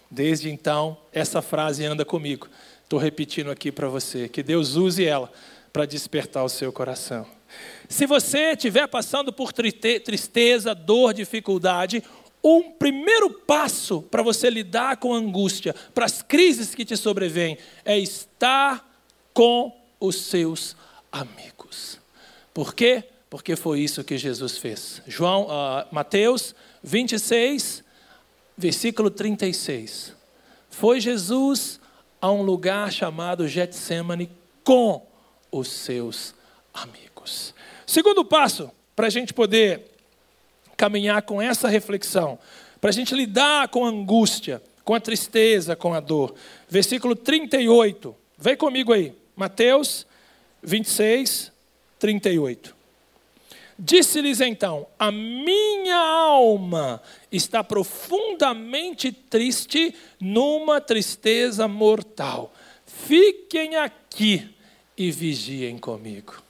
Desde 0.09 0.49
então, 0.49 0.97
essa 1.13 1.39
frase 1.39 1.85
anda 1.85 2.03
comigo. 2.03 2.47
Estou 2.83 2.97
repetindo 2.97 3.51
aqui 3.51 3.71
para 3.71 3.87
você. 3.87 4.27
Que 4.27 4.41
Deus 4.41 4.75
use 4.75 5.05
ela 5.05 5.31
para 5.71 5.85
despertar 5.85 6.43
o 6.43 6.49
seu 6.49 6.73
coração. 6.73 7.36
Se 7.87 8.05
você 8.05 8.51
estiver 8.51 8.87
passando 8.87 9.31
por 9.31 9.51
tristeza, 9.53 10.75
dor, 10.75 11.13
dificuldade, 11.13 12.03
um 12.43 12.71
primeiro 12.71 13.29
passo 13.29 14.01
para 14.01 14.23
você 14.23 14.49
lidar 14.49 14.97
com 14.97 15.13
a 15.13 15.17
angústia, 15.17 15.75
para 15.93 16.05
as 16.05 16.21
crises 16.21 16.73
que 16.73 16.85
te 16.85 16.95
sobrevêm, 16.95 17.57
é 17.83 17.97
estar 17.97 18.87
com 19.33 19.75
os 19.99 20.21
seus 20.21 20.75
amigos. 21.11 21.99
Por 22.53 22.73
quê? 22.73 23.03
Porque 23.29 23.55
foi 23.55 23.81
isso 23.81 24.03
que 24.03 24.17
Jesus 24.17 24.57
fez. 24.57 25.01
João, 25.05 25.43
uh, 25.43 25.85
Mateus 25.91 26.55
26, 26.83 27.83
versículo 28.57 29.09
36. 29.09 30.13
Foi 30.69 30.99
Jesus 31.01 31.79
a 32.21 32.31
um 32.31 32.41
lugar 32.41 32.91
chamado 32.91 33.47
Getsemane 33.47 34.31
com 34.63 35.05
os 35.51 35.67
seus 35.67 36.33
amigos. 36.73 37.16
Segundo 37.85 38.25
passo, 38.25 38.71
para 38.95 39.07
a 39.07 39.09
gente 39.09 39.33
poder 39.33 39.81
caminhar 40.75 41.21
com 41.21 41.41
essa 41.41 41.67
reflexão, 41.67 42.37
para 42.79 42.89
a 42.89 42.93
gente 42.93 43.15
lidar 43.15 43.67
com 43.69 43.85
a 43.85 43.89
angústia, 43.89 44.61
com 44.83 44.93
a 44.93 44.99
tristeza, 44.99 45.75
com 45.75 45.93
a 45.93 45.99
dor. 45.99 46.33
Versículo 46.69 47.15
38, 47.15 48.15
vem 48.37 48.55
comigo 48.55 48.93
aí, 48.93 49.13
Mateus 49.35 50.05
26, 50.63 51.51
38. 51.99 52.75
Disse-lhes 53.79 54.41
então: 54.41 54.87
A 54.97 55.11
minha 55.11 55.97
alma 55.97 57.01
está 57.31 57.63
profundamente 57.63 59.11
triste, 59.11 59.93
numa 60.19 60.81
tristeza 60.81 61.67
mortal. 61.67 62.51
Fiquem 62.85 63.75
aqui 63.75 64.49
e 64.97 65.11
vigiem 65.11 65.77
comigo. 65.77 66.46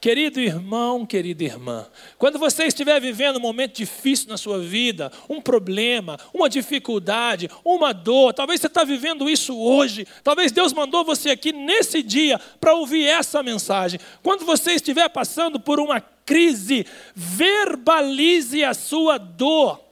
Querido 0.00 0.40
irmão, 0.40 1.04
querida 1.04 1.44
irmã, 1.44 1.86
quando 2.16 2.38
você 2.38 2.64
estiver 2.64 2.98
vivendo 2.98 3.36
um 3.36 3.40
momento 3.40 3.76
difícil 3.76 4.30
na 4.30 4.38
sua 4.38 4.58
vida, 4.58 5.12
um 5.28 5.42
problema, 5.42 6.18
uma 6.32 6.48
dificuldade, 6.48 7.50
uma 7.62 7.92
dor, 7.92 8.32
talvez 8.32 8.62
você 8.62 8.66
está 8.66 8.82
vivendo 8.82 9.28
isso 9.28 9.54
hoje, 9.54 10.06
talvez 10.24 10.52
Deus 10.52 10.72
mandou 10.72 11.04
você 11.04 11.28
aqui 11.28 11.52
nesse 11.52 12.02
dia 12.02 12.40
para 12.58 12.72
ouvir 12.72 13.04
essa 13.04 13.42
mensagem. 13.42 14.00
Quando 14.22 14.46
você 14.46 14.72
estiver 14.72 15.06
passando 15.10 15.60
por 15.60 15.78
uma 15.78 16.00
crise, 16.00 16.86
verbalize 17.14 18.64
a 18.64 18.72
sua 18.72 19.18
dor. 19.18 19.89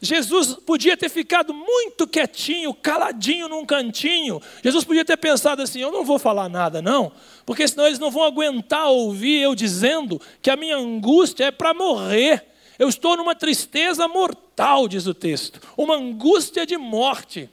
Jesus 0.00 0.54
podia 0.66 0.96
ter 0.96 1.08
ficado 1.08 1.54
muito 1.54 2.06
quietinho, 2.06 2.74
caladinho 2.74 3.48
num 3.48 3.64
cantinho. 3.64 4.40
Jesus 4.62 4.84
podia 4.84 5.04
ter 5.04 5.16
pensado 5.16 5.62
assim: 5.62 5.80
eu 5.80 5.92
não 5.92 6.04
vou 6.04 6.18
falar 6.18 6.48
nada, 6.48 6.82
não, 6.82 7.12
porque 7.46 7.66
senão 7.66 7.86
eles 7.86 7.98
não 7.98 8.10
vão 8.10 8.24
aguentar 8.24 8.88
ouvir 8.88 9.40
eu 9.40 9.54
dizendo 9.54 10.20
que 10.42 10.50
a 10.50 10.56
minha 10.56 10.76
angústia 10.76 11.44
é 11.44 11.50
para 11.50 11.72
morrer. 11.72 12.44
Eu 12.78 12.88
estou 12.88 13.16
numa 13.16 13.34
tristeza 13.34 14.08
mortal, 14.08 14.88
diz 14.88 15.06
o 15.06 15.14
texto, 15.14 15.60
uma 15.76 15.94
angústia 15.94 16.66
de 16.66 16.76
morte. 16.76 17.48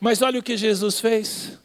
Mas 0.00 0.20
olha 0.22 0.40
o 0.40 0.42
que 0.42 0.56
Jesus 0.56 0.98
fez. 0.98 1.58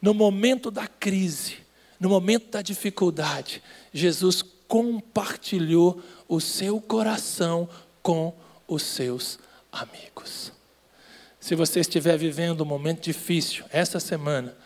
No 0.00 0.14
momento 0.14 0.70
da 0.70 0.86
crise, 0.86 1.58
no 2.00 2.08
momento 2.08 2.50
da 2.50 2.62
dificuldade, 2.62 3.62
Jesus 3.92 4.42
compartilhou 4.66 6.02
o 6.26 6.40
seu 6.40 6.80
coração 6.80 7.68
com 8.02 8.34
os 8.74 8.82
seus 8.82 9.38
amigos. 9.70 10.52
Se 11.38 11.54
você 11.54 11.80
estiver 11.80 12.16
vivendo 12.16 12.62
um 12.62 12.66
momento 12.66 13.02
difícil 13.02 13.64
essa 13.70 13.98
semana, 13.98 14.56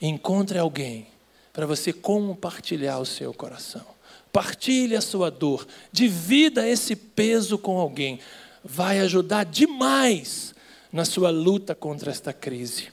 encontre 0.00 0.58
alguém 0.58 1.06
para 1.52 1.66
você 1.66 1.92
compartilhar 1.92 2.98
o 2.98 3.06
seu 3.06 3.32
coração. 3.32 3.84
Partilhe 4.32 4.94
a 4.94 5.00
sua 5.00 5.30
dor, 5.30 5.66
divida 5.90 6.68
esse 6.68 6.94
peso 6.94 7.56
com 7.56 7.78
alguém. 7.78 8.18
Vai 8.62 9.00
ajudar 9.00 9.44
demais 9.44 10.54
na 10.92 11.04
sua 11.04 11.30
luta 11.30 11.74
contra 11.74 12.10
esta 12.10 12.32
crise. 12.32 12.88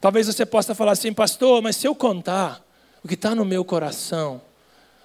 Talvez 0.00 0.26
você 0.26 0.46
possa 0.46 0.74
falar 0.74 0.92
assim, 0.92 1.12
pastor, 1.12 1.60
mas 1.60 1.76
se 1.76 1.86
eu 1.86 1.94
contar 1.94 2.64
o 3.04 3.08
que 3.08 3.14
está 3.14 3.34
no 3.34 3.44
meu 3.44 3.64
coração, 3.64 4.40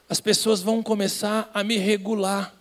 as 0.10 0.21
pessoas 0.21 0.62
vão 0.62 0.82
começar 0.82 1.50
a 1.54 1.63
me 1.63 1.78
regular 1.78 2.57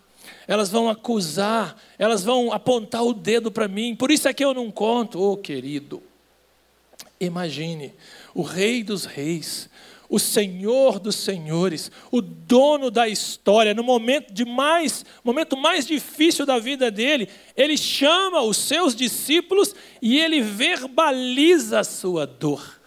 elas 0.46 0.70
vão 0.70 0.88
acusar, 0.88 1.76
elas 1.98 2.24
vão 2.24 2.52
apontar 2.52 3.04
o 3.04 3.12
dedo 3.12 3.50
para 3.50 3.68
mim, 3.68 3.94
por 3.94 4.10
isso 4.10 4.28
é 4.28 4.34
que 4.34 4.44
eu 4.44 4.54
não 4.54 4.70
conto. 4.70 5.20
Oh, 5.20 5.36
querido, 5.36 6.02
imagine, 7.20 7.92
o 8.34 8.42
Rei 8.42 8.82
dos 8.82 9.04
Reis, 9.04 9.68
o 10.08 10.18
Senhor 10.18 10.98
dos 10.98 11.16
Senhores, 11.16 11.90
o 12.10 12.20
dono 12.20 12.90
da 12.90 13.08
história, 13.08 13.74
no 13.74 13.82
momento 13.82 14.32
de 14.32 14.44
mais, 14.44 15.04
momento 15.24 15.56
mais 15.56 15.86
difícil 15.86 16.46
da 16.46 16.58
vida 16.58 16.90
dele, 16.90 17.28
ele 17.56 17.76
chama 17.76 18.42
os 18.42 18.56
seus 18.56 18.94
discípulos 18.94 19.74
e 20.00 20.18
ele 20.18 20.40
verbaliza 20.40 21.80
a 21.80 21.84
sua 21.84 22.26
dor. 22.26 22.80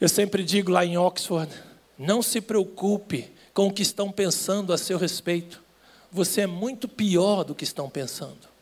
Eu 0.00 0.08
sempre 0.08 0.42
digo 0.42 0.70
lá 0.70 0.84
em 0.84 0.98
Oxford, 0.98 1.50
não 1.98 2.22
se 2.22 2.40
preocupe 2.40 3.30
com 3.54 3.68
o 3.68 3.72
que 3.72 3.82
estão 3.82 4.10
pensando 4.10 4.72
a 4.72 4.78
seu 4.78 4.98
respeito 4.98 5.62
você 6.12 6.42
é 6.42 6.46
muito 6.46 6.86
pior 6.86 7.42
do 7.42 7.54
que 7.54 7.64
estão 7.64 7.88
pensando. 7.88 8.52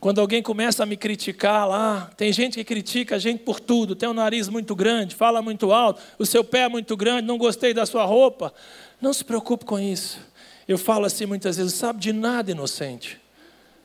Quando 0.00 0.18
alguém 0.18 0.42
começa 0.42 0.82
a 0.82 0.86
me 0.86 0.96
criticar 0.96 1.68
lá, 1.68 2.10
tem 2.16 2.32
gente 2.32 2.54
que 2.54 2.64
critica 2.64 3.16
a 3.16 3.18
gente 3.18 3.42
por 3.42 3.60
tudo, 3.60 3.94
tem 3.94 4.08
um 4.08 4.14
nariz 4.14 4.48
muito 4.48 4.74
grande, 4.74 5.14
fala 5.14 5.42
muito 5.42 5.72
alto, 5.72 6.00
o 6.18 6.24
seu 6.24 6.42
pé 6.42 6.60
é 6.60 6.68
muito 6.68 6.96
grande, 6.96 7.26
não 7.26 7.36
gostei 7.36 7.74
da 7.74 7.84
sua 7.84 8.06
roupa. 8.06 8.54
Não 8.98 9.12
se 9.12 9.24
preocupe 9.24 9.64
com 9.64 9.78
isso. 9.78 10.18
Eu 10.66 10.78
falo 10.78 11.04
assim 11.04 11.26
muitas 11.26 11.56
vezes, 11.56 11.74
sabe 11.74 12.00
de 12.00 12.12
nada, 12.12 12.50
inocente. 12.50 13.20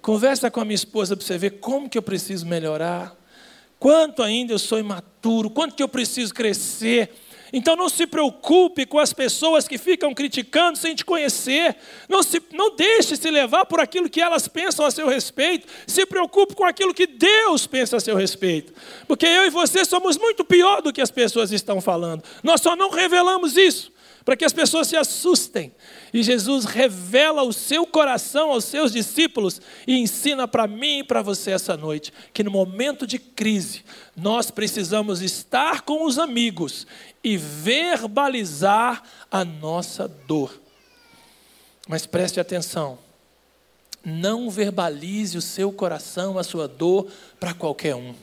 Conversa 0.02 0.50
com 0.50 0.60
a 0.60 0.66
minha 0.66 0.76
esposa 0.76 1.18
para 1.18 1.26
você 1.26 1.38
ver 1.38 1.60
como 1.60 1.90
que 1.90 1.98
eu 1.98 2.02
preciso 2.02 2.46
melhorar, 2.46 3.16
quanto 3.80 4.22
ainda 4.22 4.54
eu 4.54 4.60
sou 4.60 4.78
imaturo, 4.78 5.50
quanto 5.50 5.76
que 5.76 5.84
eu 5.84 5.88
preciso 5.90 6.34
crescer 6.34 7.12
Então 7.58 7.74
não 7.78 7.88
se 7.88 8.06
preocupe 8.06 8.86
com 8.86 9.00
as 9.00 9.14
pessoas 9.14 9.66
que 9.66 9.78
ficam 9.78 10.14
criticando 10.14 10.78
sem 10.78 10.94
te 10.94 11.06
conhecer. 11.06 11.74
Não, 12.10 12.22
se, 12.22 12.44
não 12.52 12.76
deixe 12.76 13.16
se 13.16 13.32
levar 13.32 13.66
por 13.66 13.80
aquilo 13.80 14.10
que 14.10 14.20
elas 14.20 14.46
pensam 14.46 14.86
a 14.86 14.92
seu 14.92 15.08
respeito. 15.08 15.66
Se 15.88 16.06
preocupe 16.06 16.54
com 16.54 16.66
aquilo 16.66 16.94
que 16.94 17.08
Deus 17.08 17.66
pensa 17.66 17.96
a 17.96 18.02
seu 18.02 18.18
respeito. 18.18 18.74
Porque 19.08 19.26
eu 19.26 19.46
e 19.46 19.50
você 19.50 19.86
somos 19.86 20.18
muito 20.18 20.44
pior 20.44 20.82
do 20.82 20.92
que 20.92 21.00
as 21.00 21.10
pessoas 21.10 21.54
estão 21.54 21.80
falando. 21.80 22.22
Nós 22.44 22.60
só 22.60 22.76
não 22.76 22.90
revelamos 22.90 23.56
isso 23.56 23.96
para 24.26 24.36
que 24.36 24.44
as 24.44 24.52
pessoas 24.52 24.88
se 24.88 24.98
assustem. 24.98 25.72
E 26.12 26.24
Jesus 26.24 26.66
revela 26.66 27.44
o 27.44 27.54
seu 27.54 27.86
coração 27.86 28.52
aos 28.52 28.66
seus 28.66 28.92
discípulos 28.92 29.62
e 29.86 29.96
ensina 29.98 30.48
para 30.48 30.66
mim 30.66 31.00
e 31.00 31.04
para 31.04 31.22
você 31.22 31.52
essa 31.52 31.78
noite 31.78 32.12
que 32.34 32.44
no 32.44 32.50
momento 32.50 33.06
de 33.06 33.20
crise 33.20 33.86
nós 34.18 34.50
precisamos 34.50 35.22
estar 35.22 35.82
com 35.82 36.04
os 36.06 36.18
amigos 36.18 36.88
e 37.24 37.38
verbalizar 37.38 39.04
a 39.30 39.46
nossa 39.46 40.08
dor. 40.08 40.60
Mas 41.88 42.08
preste 42.08 42.40
atenção, 42.40 42.98
não 44.04 44.50
verbalize 44.50 45.38
o 45.38 45.42
seu 45.42 45.72
coração, 45.72 46.40
a 46.40 46.44
sua 46.44 46.68
dor 46.68 47.08
para 47.40 47.54
qualquer 47.54 47.96
um. 47.96 48.16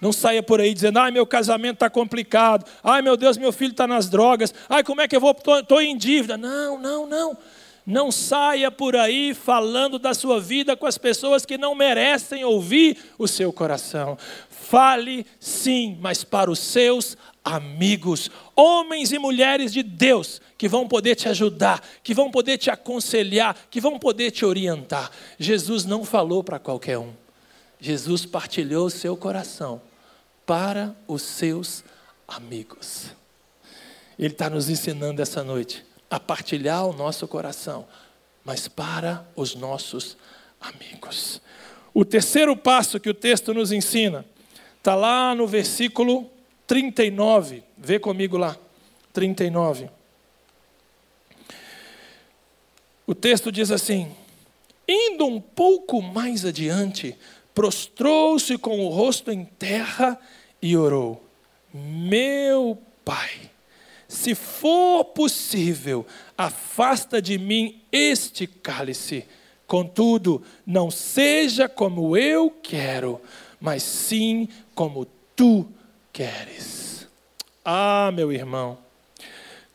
Não 0.00 0.12
saia 0.12 0.42
por 0.42 0.60
aí 0.60 0.72
dizendo, 0.72 0.98
ai, 0.98 1.10
meu 1.10 1.26
casamento 1.26 1.74
está 1.74 1.90
complicado, 1.90 2.64
ai, 2.84 3.02
meu 3.02 3.16
Deus, 3.16 3.36
meu 3.36 3.52
filho 3.52 3.72
está 3.72 3.86
nas 3.86 4.08
drogas, 4.08 4.54
ai, 4.68 4.84
como 4.84 5.00
é 5.00 5.08
que 5.08 5.16
eu 5.16 5.20
vou, 5.20 5.36
estou 5.58 5.80
em 5.80 5.96
dívida. 5.96 6.36
Não, 6.36 6.78
não, 6.78 7.06
não. 7.06 7.36
Não 7.84 8.12
saia 8.12 8.70
por 8.70 8.94
aí 8.94 9.32
falando 9.32 9.98
da 9.98 10.12
sua 10.12 10.38
vida 10.38 10.76
com 10.76 10.86
as 10.86 10.98
pessoas 10.98 11.46
que 11.46 11.56
não 11.56 11.74
merecem 11.74 12.44
ouvir 12.44 12.98
o 13.18 13.26
seu 13.26 13.50
coração. 13.50 14.18
Fale 14.50 15.24
sim, 15.40 15.96
mas 15.98 16.22
para 16.22 16.50
os 16.50 16.58
seus 16.58 17.16
amigos, 17.42 18.30
homens 18.54 19.10
e 19.10 19.18
mulheres 19.18 19.72
de 19.72 19.82
Deus, 19.82 20.38
que 20.58 20.68
vão 20.68 20.86
poder 20.86 21.14
te 21.14 21.30
ajudar, 21.30 21.82
que 22.02 22.12
vão 22.12 22.30
poder 22.30 22.58
te 22.58 22.70
aconselhar, 22.70 23.56
que 23.70 23.80
vão 23.80 23.98
poder 23.98 24.32
te 24.32 24.44
orientar. 24.44 25.10
Jesus 25.38 25.86
não 25.86 26.04
falou 26.04 26.44
para 26.44 26.58
qualquer 26.58 26.98
um. 26.98 27.14
Jesus 27.80 28.26
partilhou 28.26 28.86
o 28.86 28.90
seu 28.90 29.16
coração 29.16 29.80
para 30.48 30.96
os 31.06 31.20
seus 31.20 31.84
amigos. 32.26 33.10
Ele 34.18 34.32
está 34.32 34.48
nos 34.48 34.70
ensinando 34.70 35.20
essa 35.20 35.44
noite 35.44 35.84
a 36.10 36.18
partilhar 36.18 36.86
o 36.86 36.94
nosso 36.94 37.28
coração, 37.28 37.86
mas 38.42 38.66
para 38.66 39.28
os 39.36 39.54
nossos 39.54 40.16
amigos. 40.58 41.42
O 41.92 42.02
terceiro 42.02 42.56
passo 42.56 42.98
que 42.98 43.10
o 43.10 43.14
texto 43.14 43.52
nos 43.52 43.72
ensina 43.72 44.24
está 44.78 44.94
lá 44.94 45.34
no 45.34 45.46
versículo 45.46 46.30
39. 46.66 47.62
Vê 47.76 47.98
comigo 47.98 48.38
lá, 48.38 48.56
39. 49.12 49.90
O 53.06 53.14
texto 53.14 53.52
diz 53.52 53.70
assim: 53.70 54.10
Indo 54.88 55.26
um 55.26 55.42
pouco 55.42 56.00
mais 56.00 56.46
adiante, 56.46 57.14
prostrou-se 57.54 58.56
com 58.56 58.80
o 58.80 58.88
rosto 58.88 59.30
em 59.30 59.44
terra 59.44 60.18
e 60.18 60.28
orou: 60.76 61.22
Meu 61.72 62.78
Pai, 63.04 63.50
se 64.08 64.34
for 64.34 65.04
possível, 65.04 66.06
afasta 66.36 67.20
de 67.20 67.38
mim 67.38 67.80
este 67.92 68.46
cálice. 68.46 69.24
Contudo, 69.66 70.42
não 70.66 70.90
seja 70.90 71.68
como 71.68 72.16
eu 72.16 72.50
quero, 72.50 73.20
mas 73.60 73.82
sim 73.82 74.48
como 74.74 75.06
tu 75.36 75.68
queres. 76.10 77.06
Ah, 77.62 78.10
meu 78.14 78.32
irmão, 78.32 78.78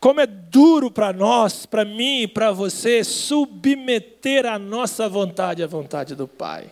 como 0.00 0.20
é 0.20 0.26
duro 0.26 0.90
para 0.90 1.12
nós, 1.12 1.64
para 1.64 1.84
mim 1.84 2.22
e 2.22 2.28
para 2.28 2.50
você, 2.50 3.04
submeter 3.04 4.44
a 4.44 4.58
nossa 4.58 5.08
vontade 5.08 5.62
à 5.62 5.66
vontade 5.66 6.14
do 6.14 6.26
Pai. 6.26 6.70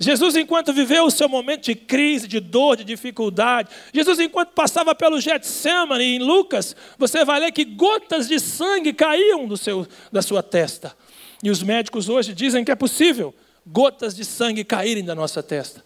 Jesus, 0.00 0.36
enquanto 0.36 0.72
viveu 0.72 1.04
o 1.04 1.10
seu 1.10 1.28
momento 1.28 1.64
de 1.64 1.74
crise, 1.74 2.28
de 2.28 2.38
dor, 2.38 2.76
de 2.76 2.84
dificuldade, 2.84 3.68
Jesus, 3.92 4.20
enquanto 4.20 4.50
passava 4.50 4.94
pelo 4.94 5.20
Getsemane, 5.20 6.04
em 6.04 6.18
Lucas, 6.20 6.76
você 6.96 7.24
vai 7.24 7.40
ler 7.40 7.52
que 7.52 7.64
gotas 7.64 8.28
de 8.28 8.38
sangue 8.38 8.92
caíam 8.92 9.46
do 9.46 9.56
seu, 9.56 9.86
da 10.12 10.22
sua 10.22 10.42
testa. 10.42 10.96
E 11.42 11.50
os 11.50 11.62
médicos 11.62 12.08
hoje 12.08 12.32
dizem 12.32 12.64
que 12.64 12.70
é 12.70 12.76
possível 12.76 13.34
gotas 13.66 14.14
de 14.14 14.24
sangue 14.24 14.64
caírem 14.64 15.04
da 15.04 15.14
nossa 15.14 15.42
testa. 15.42 15.84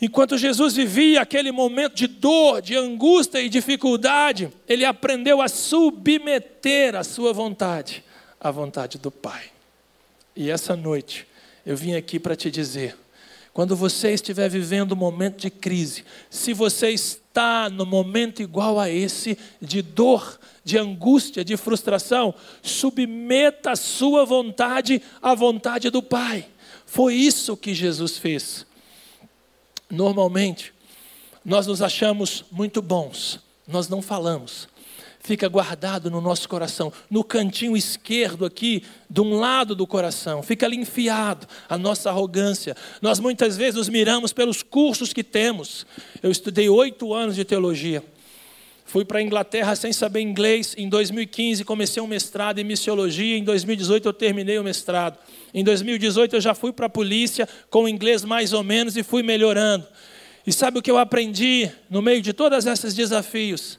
Enquanto 0.00 0.36
Jesus 0.36 0.74
vivia 0.74 1.22
aquele 1.22 1.52
momento 1.52 1.94
de 1.94 2.08
dor, 2.08 2.60
de 2.60 2.76
angústia 2.76 3.40
e 3.40 3.48
dificuldade, 3.48 4.52
ele 4.68 4.84
aprendeu 4.84 5.40
a 5.40 5.46
submeter 5.46 6.96
a 6.96 7.04
sua 7.04 7.32
vontade 7.32 8.02
à 8.40 8.50
vontade 8.50 8.98
do 8.98 9.12
Pai. 9.12 9.44
E 10.34 10.50
essa 10.50 10.74
noite, 10.74 11.24
eu 11.64 11.76
vim 11.76 11.94
aqui 11.94 12.18
para 12.18 12.36
te 12.36 12.50
dizer: 12.50 12.96
quando 13.52 13.76
você 13.76 14.12
estiver 14.12 14.48
vivendo 14.48 14.92
um 14.92 14.96
momento 14.96 15.40
de 15.42 15.50
crise, 15.50 16.04
se 16.30 16.52
você 16.52 16.90
está 16.90 17.68
no 17.70 17.86
momento 17.86 18.42
igual 18.42 18.80
a 18.80 18.90
esse, 18.90 19.38
de 19.60 19.82
dor, 19.82 20.38
de 20.64 20.78
angústia, 20.78 21.44
de 21.44 21.56
frustração, 21.56 22.34
submeta 22.62 23.72
a 23.72 23.76
sua 23.76 24.24
vontade 24.24 25.02
à 25.20 25.34
vontade 25.34 25.90
do 25.90 26.02
Pai. 26.02 26.46
Foi 26.86 27.14
isso 27.14 27.56
que 27.56 27.74
Jesus 27.74 28.18
fez. 28.18 28.66
Normalmente, 29.90 30.72
nós 31.44 31.66
nos 31.66 31.82
achamos 31.82 32.44
muito 32.50 32.80
bons, 32.80 33.40
nós 33.66 33.88
não 33.88 34.00
falamos 34.00 34.71
fica 35.22 35.48
guardado 35.48 36.10
no 36.10 36.20
nosso 36.20 36.48
coração, 36.48 36.92
no 37.08 37.22
cantinho 37.22 37.76
esquerdo 37.76 38.44
aqui, 38.44 38.82
de 39.08 39.20
um 39.20 39.34
lado 39.34 39.74
do 39.74 39.86
coração, 39.86 40.42
fica 40.42 40.66
ali 40.66 40.76
enfiado 40.76 41.46
a 41.68 41.78
nossa 41.78 42.10
arrogância. 42.10 42.76
Nós 43.00 43.20
muitas 43.20 43.56
vezes 43.56 43.76
nos 43.76 43.88
miramos 43.88 44.32
pelos 44.32 44.62
cursos 44.62 45.12
que 45.12 45.22
temos. 45.22 45.86
Eu 46.22 46.30
estudei 46.30 46.68
oito 46.68 47.14
anos 47.14 47.36
de 47.36 47.44
teologia. 47.44 48.02
Fui 48.84 49.04
para 49.04 49.20
a 49.20 49.22
Inglaterra 49.22 49.74
sem 49.76 49.92
saber 49.92 50.20
inglês. 50.20 50.74
Em 50.76 50.88
2015 50.88 51.64
comecei 51.64 52.02
um 52.02 52.06
mestrado 52.06 52.58
em 52.58 52.64
missiologia. 52.64 53.38
Em 53.38 53.44
2018 53.44 54.08
eu 54.08 54.12
terminei 54.12 54.58
o 54.58 54.64
mestrado. 54.64 55.18
Em 55.54 55.62
2018 55.62 56.36
eu 56.36 56.40
já 56.40 56.52
fui 56.52 56.72
para 56.72 56.86
a 56.86 56.90
polícia 56.90 57.48
com 57.70 57.84
o 57.84 57.88
inglês 57.88 58.24
mais 58.24 58.52
ou 58.52 58.64
menos 58.64 58.96
e 58.96 59.04
fui 59.04 59.22
melhorando. 59.22 59.86
E 60.44 60.52
sabe 60.52 60.80
o 60.80 60.82
que 60.82 60.90
eu 60.90 60.98
aprendi 60.98 61.70
no 61.88 62.02
meio 62.02 62.20
de 62.20 62.32
todos 62.32 62.66
esses 62.66 62.92
desafios? 62.92 63.78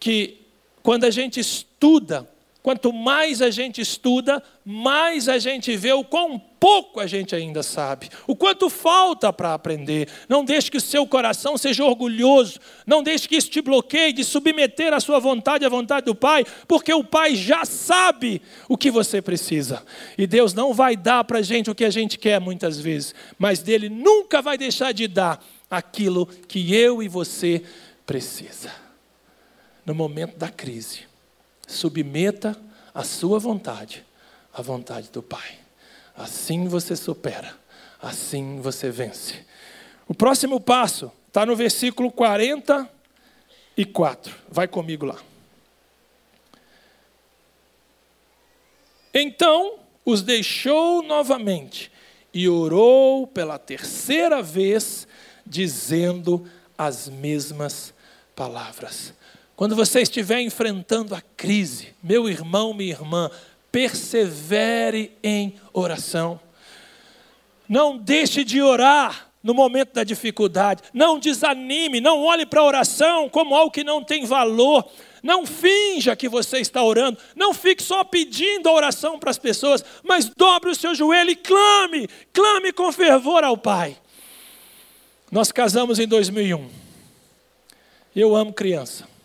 Que 0.00 0.45
quando 0.86 1.02
a 1.02 1.10
gente 1.10 1.40
estuda, 1.40 2.28
quanto 2.62 2.92
mais 2.92 3.42
a 3.42 3.50
gente 3.50 3.80
estuda, 3.80 4.40
mais 4.64 5.28
a 5.28 5.36
gente 5.36 5.76
vê 5.76 5.92
o 5.92 6.04
quão 6.04 6.38
pouco 6.38 7.00
a 7.00 7.08
gente 7.08 7.34
ainda 7.34 7.60
sabe, 7.60 8.08
o 8.24 8.36
quanto 8.36 8.70
falta 8.70 9.32
para 9.32 9.52
aprender. 9.52 10.08
Não 10.28 10.44
deixe 10.44 10.70
que 10.70 10.76
o 10.76 10.80
seu 10.80 11.04
coração 11.04 11.58
seja 11.58 11.84
orgulhoso, 11.84 12.60
não 12.86 13.02
deixe 13.02 13.28
que 13.28 13.34
isso 13.34 13.50
te 13.50 13.60
bloqueie 13.60 14.12
de 14.12 14.22
submeter 14.22 14.94
a 14.94 15.00
sua 15.00 15.18
vontade 15.18 15.64
à 15.64 15.68
vontade 15.68 16.06
do 16.06 16.14
Pai, 16.14 16.44
porque 16.68 16.94
o 16.94 17.02
Pai 17.02 17.34
já 17.34 17.64
sabe 17.64 18.40
o 18.68 18.78
que 18.78 18.88
você 18.88 19.20
precisa. 19.20 19.82
E 20.16 20.24
Deus 20.24 20.54
não 20.54 20.72
vai 20.72 20.94
dar 20.94 21.24
para 21.24 21.40
a 21.40 21.42
gente 21.42 21.68
o 21.68 21.74
que 21.74 21.84
a 21.84 21.90
gente 21.90 22.16
quer 22.16 22.40
muitas 22.40 22.78
vezes, 22.78 23.12
mas 23.36 23.58
dele 23.58 23.88
nunca 23.88 24.40
vai 24.40 24.56
deixar 24.56 24.92
de 24.92 25.08
dar 25.08 25.44
aquilo 25.68 26.26
que 26.46 26.72
eu 26.72 27.02
e 27.02 27.08
você 27.08 27.60
precisa 28.06 28.85
no 29.86 29.94
momento 29.94 30.36
da 30.36 30.50
crise. 30.50 31.06
Submeta 31.66 32.54
a 32.92 33.02
sua 33.04 33.38
vontade 33.38 34.04
à 34.52 34.60
vontade 34.60 35.08
do 35.10 35.22
Pai. 35.22 35.58
Assim 36.16 36.66
você 36.66 36.96
supera, 36.96 37.56
assim 38.00 38.60
você 38.60 38.90
vence. 38.90 39.46
O 40.08 40.14
próximo 40.14 40.60
passo 40.60 41.12
está 41.28 41.46
no 41.46 41.54
versículo 41.54 42.10
44. 42.10 44.34
Vai 44.48 44.66
comigo 44.66 45.06
lá. 45.06 45.20
Então 49.12 49.78
os 50.04 50.22
deixou 50.22 51.02
novamente 51.02 51.92
e 52.32 52.48
orou 52.48 53.26
pela 53.26 53.58
terceira 53.58 54.42
vez, 54.42 55.06
dizendo 55.46 56.48
as 56.76 57.08
mesmas 57.08 57.94
palavras. 58.34 59.14
Quando 59.56 59.74
você 59.74 60.02
estiver 60.02 60.42
enfrentando 60.42 61.14
a 61.14 61.22
crise, 61.34 61.94
meu 62.02 62.28
irmão, 62.28 62.74
minha 62.74 62.92
irmã, 62.92 63.30
persevere 63.72 65.12
em 65.22 65.54
oração. 65.72 66.38
Não 67.66 67.96
deixe 67.96 68.44
de 68.44 68.60
orar 68.60 69.30
no 69.42 69.54
momento 69.54 69.94
da 69.94 70.04
dificuldade. 70.04 70.82
Não 70.92 71.18
desanime, 71.18 72.02
não 72.02 72.22
olhe 72.22 72.44
para 72.44 72.60
a 72.60 72.64
oração 72.64 73.30
como 73.30 73.54
algo 73.54 73.70
que 73.70 73.82
não 73.82 74.04
tem 74.04 74.26
valor. 74.26 74.86
Não 75.22 75.46
finja 75.46 76.14
que 76.14 76.28
você 76.28 76.58
está 76.58 76.82
orando. 76.82 77.18
Não 77.34 77.54
fique 77.54 77.82
só 77.82 78.04
pedindo 78.04 78.68
a 78.68 78.72
oração 78.72 79.18
para 79.18 79.30
as 79.30 79.38
pessoas, 79.38 79.82
mas 80.02 80.30
dobre 80.36 80.70
o 80.70 80.74
seu 80.74 80.94
joelho 80.94 81.30
e 81.30 81.36
clame, 81.36 82.08
clame 82.30 82.74
com 82.74 82.92
fervor 82.92 83.42
ao 83.42 83.56
Pai. 83.56 83.96
Nós 85.32 85.50
casamos 85.50 85.98
em 85.98 86.06
2001. 86.06 86.68
Eu 88.14 88.36
amo 88.36 88.52
criança. 88.52 89.15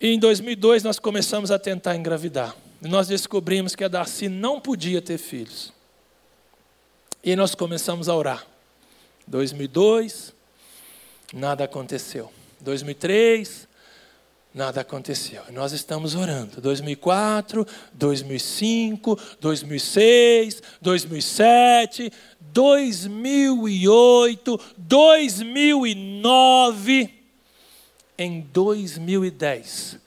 E 0.00 0.08
em 0.08 0.18
2002 0.18 0.82
nós 0.82 0.98
começamos 0.98 1.50
a 1.50 1.58
tentar 1.58 1.96
engravidar. 1.96 2.56
E 2.80 2.88
nós 2.88 3.08
descobrimos 3.08 3.74
que 3.74 3.82
a 3.82 3.88
Darcy 3.88 4.28
não 4.28 4.60
podia 4.60 5.02
ter 5.02 5.18
filhos. 5.18 5.72
E 7.22 7.34
nós 7.34 7.54
começamos 7.54 8.08
a 8.08 8.14
orar. 8.14 8.46
2002, 9.26 10.32
nada 11.34 11.64
aconteceu. 11.64 12.30
2003, 12.60 13.66
nada 14.54 14.80
aconteceu. 14.80 15.42
Nós 15.50 15.72
estamos 15.72 16.14
orando. 16.14 16.60
2004, 16.60 17.66
2005, 17.92 19.18
2006, 19.40 20.62
2007, 20.80 22.12
2008, 22.52 24.60
2009, 24.76 27.17
em 28.18 28.40
2010, 28.52 29.98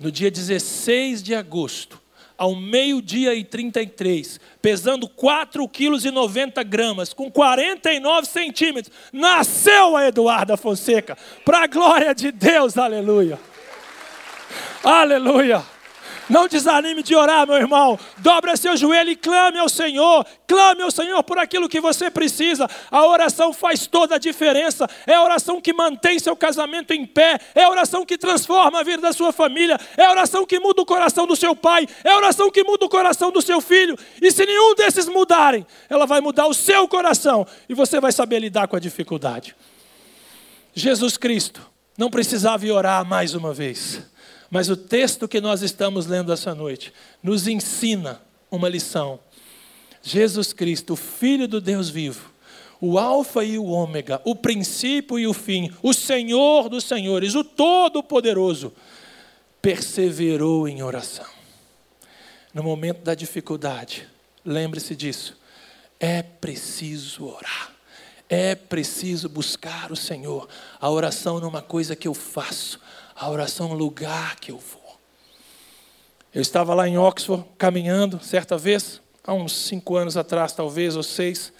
no 0.00 0.10
dia 0.10 0.30
16 0.30 1.22
de 1.22 1.34
agosto, 1.34 2.00
ao 2.36 2.56
meio-dia 2.56 3.34
e 3.34 3.44
33, 3.44 4.40
pesando 4.60 5.08
4 5.08 5.68
quilos 5.68 6.04
e 6.04 6.10
90 6.10 6.62
gramas, 6.62 7.12
com 7.12 7.30
49 7.30 8.26
centímetros, 8.26 8.94
nasceu 9.12 9.96
a 9.96 10.06
Eduarda 10.06 10.56
Fonseca, 10.56 11.16
para 11.44 11.64
a 11.64 11.66
glória 11.66 12.14
de 12.14 12.32
Deus, 12.32 12.76
aleluia. 12.76 13.38
Aleluia. 14.82 15.73
Não 16.28 16.48
desanime 16.48 17.02
de 17.02 17.14
orar, 17.14 17.46
meu 17.46 17.56
irmão. 17.56 17.98
Dobra 18.18 18.56
seu 18.56 18.76
joelho 18.76 19.10
e 19.10 19.16
clame 19.16 19.58
ao 19.58 19.68
Senhor. 19.68 20.24
Clame 20.46 20.82
ao 20.82 20.90
Senhor 20.90 21.22
por 21.22 21.38
aquilo 21.38 21.68
que 21.68 21.80
você 21.80 22.10
precisa. 22.10 22.68
A 22.90 23.06
oração 23.06 23.52
faz 23.52 23.86
toda 23.86 24.14
a 24.14 24.18
diferença. 24.18 24.88
É 25.06 25.14
a 25.14 25.22
oração 25.22 25.60
que 25.60 25.72
mantém 25.72 26.18
seu 26.18 26.34
casamento 26.34 26.92
em 26.92 27.04
pé. 27.04 27.38
É 27.54 27.64
a 27.64 27.70
oração 27.70 28.06
que 28.06 28.16
transforma 28.16 28.80
a 28.80 28.82
vida 28.82 29.02
da 29.02 29.12
sua 29.12 29.32
família. 29.32 29.78
É 29.96 30.04
a 30.04 30.10
oração 30.10 30.46
que 30.46 30.58
muda 30.58 30.82
o 30.82 30.86
coração 30.86 31.26
do 31.26 31.36
seu 31.36 31.54
pai. 31.54 31.86
É 32.02 32.10
a 32.10 32.16
oração 32.16 32.50
que 32.50 32.64
muda 32.64 32.86
o 32.86 32.88
coração 32.88 33.30
do 33.30 33.42
seu 33.42 33.60
filho. 33.60 33.98
E 34.20 34.30
se 34.30 34.46
nenhum 34.46 34.74
desses 34.74 35.08
mudarem, 35.08 35.66
ela 35.88 36.06
vai 36.06 36.20
mudar 36.20 36.46
o 36.46 36.54
seu 36.54 36.88
coração. 36.88 37.46
E 37.68 37.74
você 37.74 38.00
vai 38.00 38.12
saber 38.12 38.38
lidar 38.38 38.66
com 38.68 38.76
a 38.76 38.80
dificuldade. 38.80 39.54
Jesus 40.74 41.16
Cristo 41.16 41.60
não 41.96 42.10
precisava 42.10 42.66
orar 42.66 43.04
mais 43.04 43.34
uma 43.34 43.52
vez. 43.52 44.13
Mas 44.54 44.68
o 44.68 44.76
texto 44.76 45.26
que 45.26 45.40
nós 45.40 45.62
estamos 45.62 46.06
lendo 46.06 46.32
essa 46.32 46.54
noite 46.54 46.92
nos 47.20 47.48
ensina 47.48 48.22
uma 48.48 48.68
lição. 48.68 49.18
Jesus 50.00 50.52
Cristo, 50.52 50.94
Filho 50.94 51.48
do 51.48 51.60
Deus 51.60 51.90
vivo, 51.90 52.30
o 52.80 52.96
Alfa 52.96 53.42
e 53.42 53.58
o 53.58 53.64
Ômega, 53.64 54.22
o 54.24 54.36
princípio 54.36 55.18
e 55.18 55.26
o 55.26 55.32
fim, 55.32 55.74
o 55.82 55.92
Senhor 55.92 56.68
dos 56.68 56.84
Senhores, 56.84 57.34
o 57.34 57.42
Todo-Poderoso, 57.42 58.72
perseverou 59.60 60.68
em 60.68 60.84
oração. 60.84 61.26
No 62.54 62.62
momento 62.62 63.02
da 63.02 63.16
dificuldade, 63.16 64.06
lembre-se 64.44 64.94
disso, 64.94 65.36
é 65.98 66.22
preciso 66.22 67.26
orar. 67.26 67.72
É 68.28 68.54
preciso 68.54 69.28
buscar 69.28 69.92
o 69.92 69.96
Senhor. 69.96 70.48
A 70.80 70.88
oração 70.88 71.40
não 71.40 71.46
é 71.46 71.50
uma 71.50 71.62
coisa 71.62 71.94
que 71.94 72.08
eu 72.08 72.14
faço, 72.14 72.80
a 73.16 73.30
oração 73.30 73.70
é 73.70 73.72
um 73.72 73.76
lugar 73.76 74.36
que 74.36 74.50
eu 74.50 74.58
vou. 74.58 74.98
Eu 76.34 76.42
estava 76.42 76.74
lá 76.74 76.88
em 76.88 76.98
Oxford, 76.98 77.44
caminhando, 77.56 78.18
certa 78.22 78.58
vez, 78.58 79.00
há 79.24 79.32
uns 79.32 79.52
cinco 79.52 79.96
anos 79.96 80.16
atrás, 80.16 80.52
talvez, 80.52 80.96
ou 80.96 81.02
seis. 81.02 81.52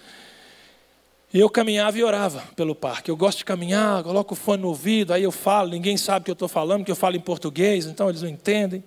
E 1.33 1.39
eu 1.39 1.49
caminhava 1.49 1.97
e 1.97 2.03
orava 2.03 2.43
pelo 2.55 2.75
parque. 2.75 3.09
Eu 3.09 3.15
gosto 3.15 3.39
de 3.39 3.45
caminhar, 3.45 4.03
coloco 4.03 4.33
o 4.33 4.37
fone 4.37 4.63
no 4.63 4.67
ouvido, 4.67 5.13
aí 5.13 5.23
eu 5.23 5.31
falo, 5.31 5.69
ninguém 5.69 5.95
sabe 5.95 6.21
o 6.21 6.25
que 6.25 6.31
eu 6.31 6.33
estou 6.33 6.49
falando, 6.49 6.79
porque 6.79 6.91
eu 6.91 6.95
falo 6.95 7.15
em 7.15 7.21
português, 7.21 7.85
então 7.85 8.09
eles 8.09 8.21
não 8.21 8.29
entendem. 8.29 8.83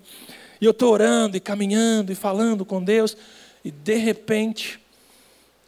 E 0.61 0.65
eu 0.65 0.73
estou 0.73 0.93
orando 0.93 1.37
e 1.37 1.41
caminhando 1.41 2.13
e 2.13 2.15
falando 2.15 2.65
com 2.65 2.83
Deus, 2.83 3.17
e 3.65 3.71
de 3.71 3.95
repente, 3.97 4.79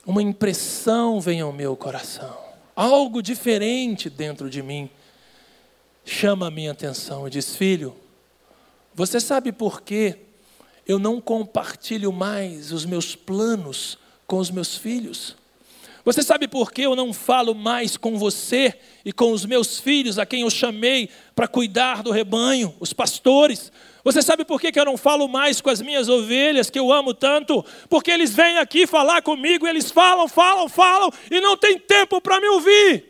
uma 0.05 0.23
impressão 0.23 1.21
vem 1.21 1.41
ao 1.41 1.53
meu 1.53 1.75
coração. 1.77 2.37
Algo 2.77 3.23
diferente 3.23 4.11
dentro 4.11 4.51
de 4.51 4.63
mim 4.63 4.91
chama 6.05 6.49
a 6.49 6.51
minha 6.51 6.73
atenção 6.73 7.27
e 7.27 7.31
diz: 7.31 7.57
Filho, 7.57 7.97
você 8.95 9.21
sabe 9.21 9.53
por 9.53 9.83
que 9.83 10.17
eu 10.87 10.99
não 10.99 11.21
compartilho 11.21 12.13
mais 12.13 12.73
os 12.73 12.85
meus 12.85 13.15
planos 13.15 13.99
com 14.27 14.39
os 14.39 14.51
meus 14.51 14.77
filhos? 14.77 15.37
Você 16.05 16.23
sabe 16.23 16.49
por 16.49 16.73
que 16.73 16.83
eu 16.83 16.97
não 16.97 17.13
falo 17.13 17.55
mais 17.55 17.97
com 17.97 18.19
você 18.19 18.75
e 19.05 19.13
com 19.13 19.33
os 19.33 19.45
meus 19.45 19.79
filhos, 19.79 20.19
a 20.19 20.25
quem 20.25 20.41
eu 20.43 20.51
chamei 20.51 21.11
para 21.35 21.47
cuidar 21.47 22.03
do 22.03 22.11
rebanho, 22.11 22.75
os 22.81 22.93
pastores? 22.93 23.71
Você 24.03 24.23
sabe 24.23 24.45
por 24.45 24.61
que 24.61 24.73
eu 24.79 24.85
não 24.85 24.97
falo 24.97 25.29
mais 25.29 25.61
com 25.61 25.69
as 25.69 25.83
minhas 25.83 26.09
ovelhas, 26.09 26.71
que 26.71 26.79
eu 26.79 26.91
amo 26.91 27.13
tanto? 27.13 27.65
Porque 27.89 28.11
eles 28.11 28.35
vêm 28.35 28.57
aqui 28.57 28.87
falar 28.87 29.21
comigo, 29.21 29.67
eles 29.67 29.91
falam, 29.91 30.27
falam, 30.27 30.69
falam 30.69 31.13
e 31.31 31.39
não 31.41 31.57
tem 31.57 31.79
tempo 31.79 32.21
para 32.21 32.41
me 32.41 32.49
ouvir. 32.49 33.05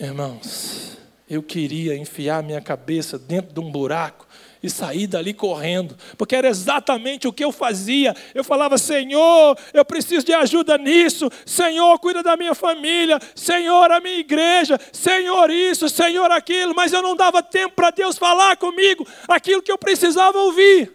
Irmãos, 0.00 0.98
eu 1.32 1.42
queria 1.42 1.96
enfiar 1.96 2.42
minha 2.42 2.60
cabeça 2.60 3.18
dentro 3.18 3.54
de 3.54 3.58
um 3.58 3.70
buraco 3.70 4.28
e 4.62 4.68
sair 4.68 5.06
dali 5.06 5.32
correndo, 5.32 5.96
porque 6.18 6.36
era 6.36 6.46
exatamente 6.46 7.26
o 7.26 7.32
que 7.32 7.42
eu 7.42 7.50
fazia. 7.50 8.14
Eu 8.34 8.44
falava: 8.44 8.76
Senhor, 8.76 9.58
eu 9.72 9.82
preciso 9.82 10.26
de 10.26 10.34
ajuda 10.34 10.76
nisso. 10.76 11.30
Senhor, 11.46 11.98
cuida 12.00 12.22
da 12.22 12.36
minha 12.36 12.54
família. 12.54 13.18
Senhor, 13.34 13.90
a 13.90 13.98
minha 13.98 14.18
igreja. 14.18 14.78
Senhor, 14.92 15.50
isso, 15.50 15.88
Senhor, 15.88 16.30
aquilo. 16.30 16.74
Mas 16.74 16.92
eu 16.92 17.00
não 17.00 17.16
dava 17.16 17.42
tempo 17.42 17.76
para 17.76 17.90
Deus 17.90 18.18
falar 18.18 18.58
comigo 18.58 19.06
aquilo 19.26 19.62
que 19.62 19.72
eu 19.72 19.78
precisava 19.78 20.36
ouvir. 20.36 20.92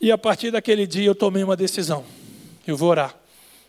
E 0.00 0.10
a 0.10 0.16
partir 0.16 0.50
daquele 0.50 0.86
dia 0.86 1.08
eu 1.08 1.14
tomei 1.14 1.44
uma 1.44 1.56
decisão: 1.56 2.06
eu 2.66 2.74
vou 2.74 2.88
orar. 2.88 3.21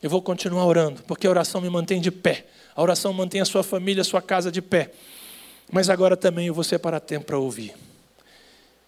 Eu 0.04 0.10
vou 0.10 0.22
continuar 0.22 0.66
orando, 0.66 1.02
porque 1.04 1.26
a 1.26 1.30
oração 1.30 1.62
me 1.62 1.70
mantém 1.70 2.02
de 2.02 2.12
pé. 2.12 2.46
A 2.76 2.82
oração 2.82 3.14
mantém 3.14 3.40
a 3.40 3.46
sua 3.46 3.64
família, 3.64 4.02
a 4.02 4.04
sua 4.04 4.22
casa 4.22 4.52
de 4.52 4.62
pé. 4.62 4.92
Mas 5.72 5.90
agora 5.90 6.18
também 6.18 6.48
eu 6.48 6.54
vou 6.54 6.66
separar 6.66 7.00
tempo 7.00 7.28
para 7.28 7.40
ouvir. 7.40 7.74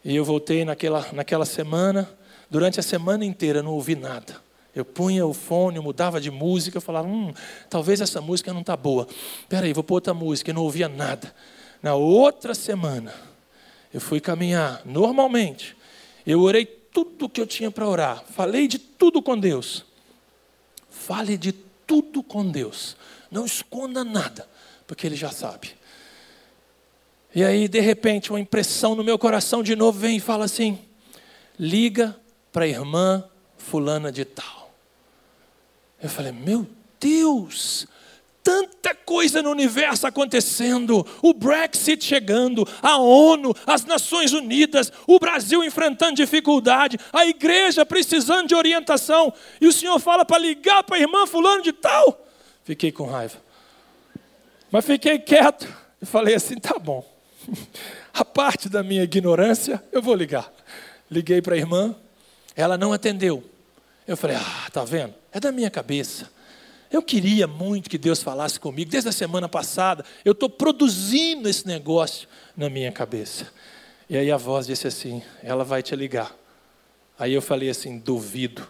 E 0.04 0.14
eu 0.14 0.26
voltei 0.26 0.66
naquela, 0.66 1.08
naquela 1.14 1.46
semana, 1.46 2.10
durante 2.50 2.82
a 2.82 2.84
semana 2.84 3.24
inteira 3.24 3.64
não 3.64 3.72
ouvi 3.72 3.96
nada. 3.96 4.44
Eu 4.76 4.84
punha 4.84 5.26
o 5.26 5.34
fone, 5.34 5.78
eu 5.78 5.84
mudava 5.84 6.20
de 6.20 6.30
música, 6.30 6.80
eu 6.80 6.82
falava, 6.82 7.08
hum, 7.08 7.34
talvez 7.70 8.02
essa 8.02 8.20
música 8.20 8.52
não 8.52 8.60
está 8.60 8.76
boa. 8.76 9.08
Espera 9.40 9.66
aí, 9.66 9.72
vou 9.72 9.86
pôr 9.86 9.96
outra 9.96 10.14
música, 10.14 10.52
e 10.52 10.54
não 10.54 10.64
ouvia 10.64 10.90
nada. 10.90 11.34
Na 11.82 11.96
outra 11.96 12.54
semana, 12.54 13.16
eu 13.94 14.02
fui 14.02 14.20
caminhar 14.20 14.82
normalmente. 14.84 15.78
Eu 16.28 16.42
orei 16.42 16.66
tudo 16.66 17.28
o 17.28 17.30
que 17.30 17.40
eu 17.40 17.48
tinha 17.48 17.72
para 17.72 17.88
orar. 17.88 18.22
Falei 18.32 18.68
de 18.68 18.78
tudo 18.78 19.22
com 19.22 19.40
Deus. 19.40 19.95
Fale 20.96 21.38
de 21.38 21.52
tudo 21.52 22.24
com 22.24 22.50
Deus. 22.50 22.96
Não 23.30 23.46
esconda 23.46 24.04
nada, 24.04 24.48
porque 24.88 25.06
Ele 25.06 25.16
já 25.16 25.30
sabe. 25.30 25.76
E 27.34 27.44
aí, 27.44 27.68
de 27.68 27.82
repente, 27.82 28.32
uma 28.32 28.40
impressão 28.40 28.96
no 28.96 29.04
meu 29.04 29.20
coração 29.20 29.62
de 29.62 29.76
novo 29.76 30.00
vem 30.00 30.18
e 30.18 30.22
fala 30.22 30.46
assim: 30.46 30.80
liga 31.60 32.16
para 32.52 32.64
a 32.64 32.68
irmã 32.68 33.24
fulana 33.58 34.10
de 34.10 34.24
tal. 34.24 34.74
Eu 36.02 36.10
falei, 36.10 36.32
meu 36.32 36.66
Deus, 37.00 37.88
tanta 38.46 38.94
coisa 38.94 39.42
no 39.42 39.50
universo 39.50 40.06
acontecendo, 40.06 41.04
o 41.24 41.34
Brexit 41.34 42.06
chegando, 42.06 42.64
a 42.80 43.00
ONU, 43.00 43.56
as 43.66 43.84
Nações 43.86 44.34
Unidas, 44.34 44.94
o 45.08 45.18
Brasil 45.18 45.64
enfrentando 45.64 46.14
dificuldade, 46.14 47.00
a 47.12 47.26
igreja 47.26 47.84
precisando 47.84 48.50
de 48.50 48.54
orientação, 48.54 49.34
e 49.60 49.68
o 49.68 49.74
Senhor 49.74 49.98
fala 49.98 50.24
para 50.24 50.38
ligar 50.38 50.84
para 50.84 50.96
a 50.96 51.00
irmã 51.00 51.26
fulano 51.26 51.64
de 51.64 51.74
tal. 51.74 52.24
Fiquei 52.64 52.92
com 52.92 53.08
raiva. 53.08 53.38
Mas 54.72 54.86
fiquei 54.86 55.18
quieto 55.18 55.68
e 56.00 56.06
falei 56.06 56.36
assim: 56.36 56.56
tá 56.56 56.78
bom. 56.78 57.04
A 58.14 58.24
parte 58.24 58.70
da 58.70 58.82
minha 58.82 59.04
ignorância, 59.04 59.84
eu 59.92 60.02
vou 60.02 60.16
ligar. 60.16 60.50
Liguei 61.12 61.42
para 61.42 61.56
a 61.56 61.58
irmã, 61.58 61.94
ela 62.56 62.78
não 62.78 62.94
atendeu. 62.94 63.44
Eu 64.08 64.16
falei: 64.16 64.38
ah, 64.38 64.70
tá 64.72 64.86
vendo? 64.86 65.14
É 65.34 65.40
da 65.40 65.52
minha 65.52 65.70
cabeça. 65.70 66.30
Eu 66.96 67.04
queria 67.04 67.46
muito 67.46 67.90
que 67.90 67.98
Deus 67.98 68.24
falasse 68.24 68.58
comigo. 68.58 68.90
Desde 68.90 69.10
a 69.10 69.12
semana 69.12 69.50
passada, 69.50 70.06
eu 70.24 70.32
estou 70.32 70.50
produzindo 70.50 71.50
esse 71.50 71.68
negócio 71.68 72.26
na 72.56 72.70
minha 72.70 72.90
cabeça. 72.90 73.52
E 74.10 74.16
aí 74.16 74.32
a 74.32 74.38
voz 74.38 74.66
disse 74.66 74.88
assim: 74.88 75.22
ela 75.44 75.66
vai 75.66 75.84
te 75.84 75.94
ligar. 75.94 76.34
Aí 77.20 77.34
eu 77.34 77.42
falei 77.42 77.70
assim: 77.70 77.98
duvido. 78.00 78.66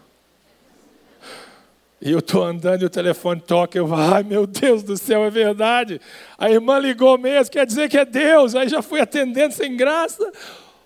E 2.01 2.09
eu 2.09 2.17
estou 2.17 2.43
andando 2.43 2.81
e 2.81 2.85
o 2.85 2.89
telefone 2.89 3.41
toca. 3.41 3.77
Eu, 3.77 3.93
ai 3.93 4.23
meu 4.23 4.47
Deus 4.47 4.81
do 4.81 4.97
céu, 4.97 5.23
é 5.23 5.29
verdade. 5.29 6.01
A 6.35 6.49
irmã 6.49 6.79
ligou 6.79 7.19
mesmo, 7.19 7.51
quer 7.51 7.67
dizer 7.67 7.87
que 7.87 7.97
é 7.99 8.05
Deus. 8.05 8.55
Aí 8.55 8.67
já 8.67 8.81
fui 8.81 8.99
atendendo 8.99 9.53
sem 9.53 9.77
graça. 9.77 10.31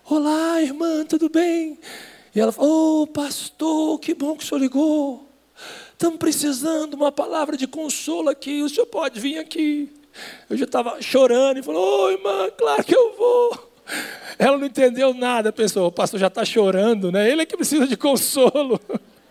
Olá, 0.04 0.62
irmã, 0.62 1.06
tudo 1.06 1.30
bem? 1.30 1.80
E 2.36 2.42
ela 2.42 2.52
falou: 2.52 3.00
Ô 3.00 3.04
oh, 3.04 3.08
pastor, 3.08 3.98
que 3.98 4.14
bom 4.14 4.36
que 4.36 4.44
o 4.44 4.46
senhor 4.46 4.60
ligou. 4.60 5.29
Estamos 6.00 6.18
precisando 6.18 6.92
de 6.92 6.96
uma 6.96 7.12
palavra 7.12 7.58
de 7.58 7.68
consolo 7.68 8.30
aqui. 8.30 8.62
O 8.64 8.70
senhor 8.70 8.86
pode 8.86 9.20
vir 9.20 9.38
aqui. 9.38 9.92
Eu 10.50 10.56
já 10.56 10.64
estava 10.64 11.02
chorando 11.02 11.60
e 11.60 11.62
falou: 11.62 12.06
Ô 12.06 12.10
irmã, 12.10 12.50
claro 12.58 12.86
que 12.86 12.96
eu 12.96 13.18
vou. 13.18 13.74
Ela 14.38 14.58
não 14.58 14.66
entendeu 14.66 15.14
nada, 15.14 15.52
pensou: 15.52 15.88
o 15.88 15.92
pastor 15.92 16.18
já 16.18 16.28
está 16.28 16.46
chorando, 16.46 17.12
né? 17.12 17.30
Ele 17.30 17.42
é 17.42 17.46
que 17.46 17.58
precisa 17.58 17.86
de 17.86 17.98
consolo. 17.98 18.80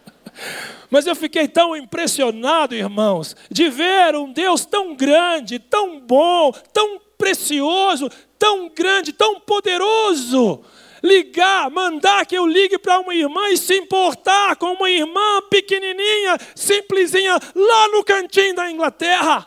Mas 0.91 1.07
eu 1.07 1.17
fiquei 1.17 1.49
tão 1.49 1.75
impressionado, 1.75 2.75
irmãos, 2.75 3.35
de 3.51 3.71
ver 3.71 4.15
um 4.15 4.31
Deus 4.31 4.67
tão 4.67 4.95
grande, 4.95 5.59
tão 5.59 5.99
bom, 5.99 6.53
tão 6.71 7.01
precioso, 7.17 8.11
tão 8.39 8.69
grande, 8.69 9.15
tão 9.15 9.41
poderoso. 9.41 10.63
Ligar, 11.03 11.71
mandar 11.71 12.27
que 12.27 12.37
eu 12.37 12.47
ligue 12.47 12.79
para 12.79 13.01
uma 13.01 13.15
irmã 13.15 13.49
e 13.51 13.57
se 13.57 13.77
importar 13.77 14.57
com 14.57 14.73
uma 14.73 14.91
irmã 14.91 15.43
pequenininha, 15.51 16.39
simplesinha, 16.55 17.39
lá 17.55 17.89
no 17.89 18.05
cantinho 18.05 18.55
da 18.55 18.71
Inglaterra. 18.71 19.47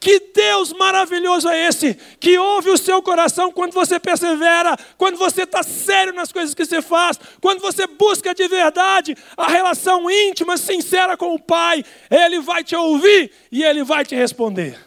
Que 0.00 0.18
Deus 0.34 0.72
maravilhoso 0.72 1.46
é 1.46 1.68
esse, 1.68 1.94
que 2.18 2.38
ouve 2.38 2.70
o 2.70 2.78
seu 2.78 3.02
coração 3.02 3.52
quando 3.52 3.74
você 3.74 4.00
persevera, 4.00 4.74
quando 4.96 5.18
você 5.18 5.42
está 5.42 5.62
sério 5.62 6.14
nas 6.14 6.32
coisas 6.32 6.54
que 6.54 6.64
você 6.64 6.80
faz, 6.80 7.20
quando 7.38 7.60
você 7.60 7.86
busca 7.86 8.34
de 8.34 8.48
verdade 8.48 9.14
a 9.36 9.46
relação 9.46 10.10
íntima, 10.10 10.56
sincera 10.56 11.18
com 11.18 11.34
o 11.34 11.38
Pai, 11.38 11.84
Ele 12.10 12.40
vai 12.40 12.64
te 12.64 12.74
ouvir 12.74 13.30
e 13.52 13.62
Ele 13.62 13.84
vai 13.84 14.02
te 14.02 14.14
responder. 14.14 14.78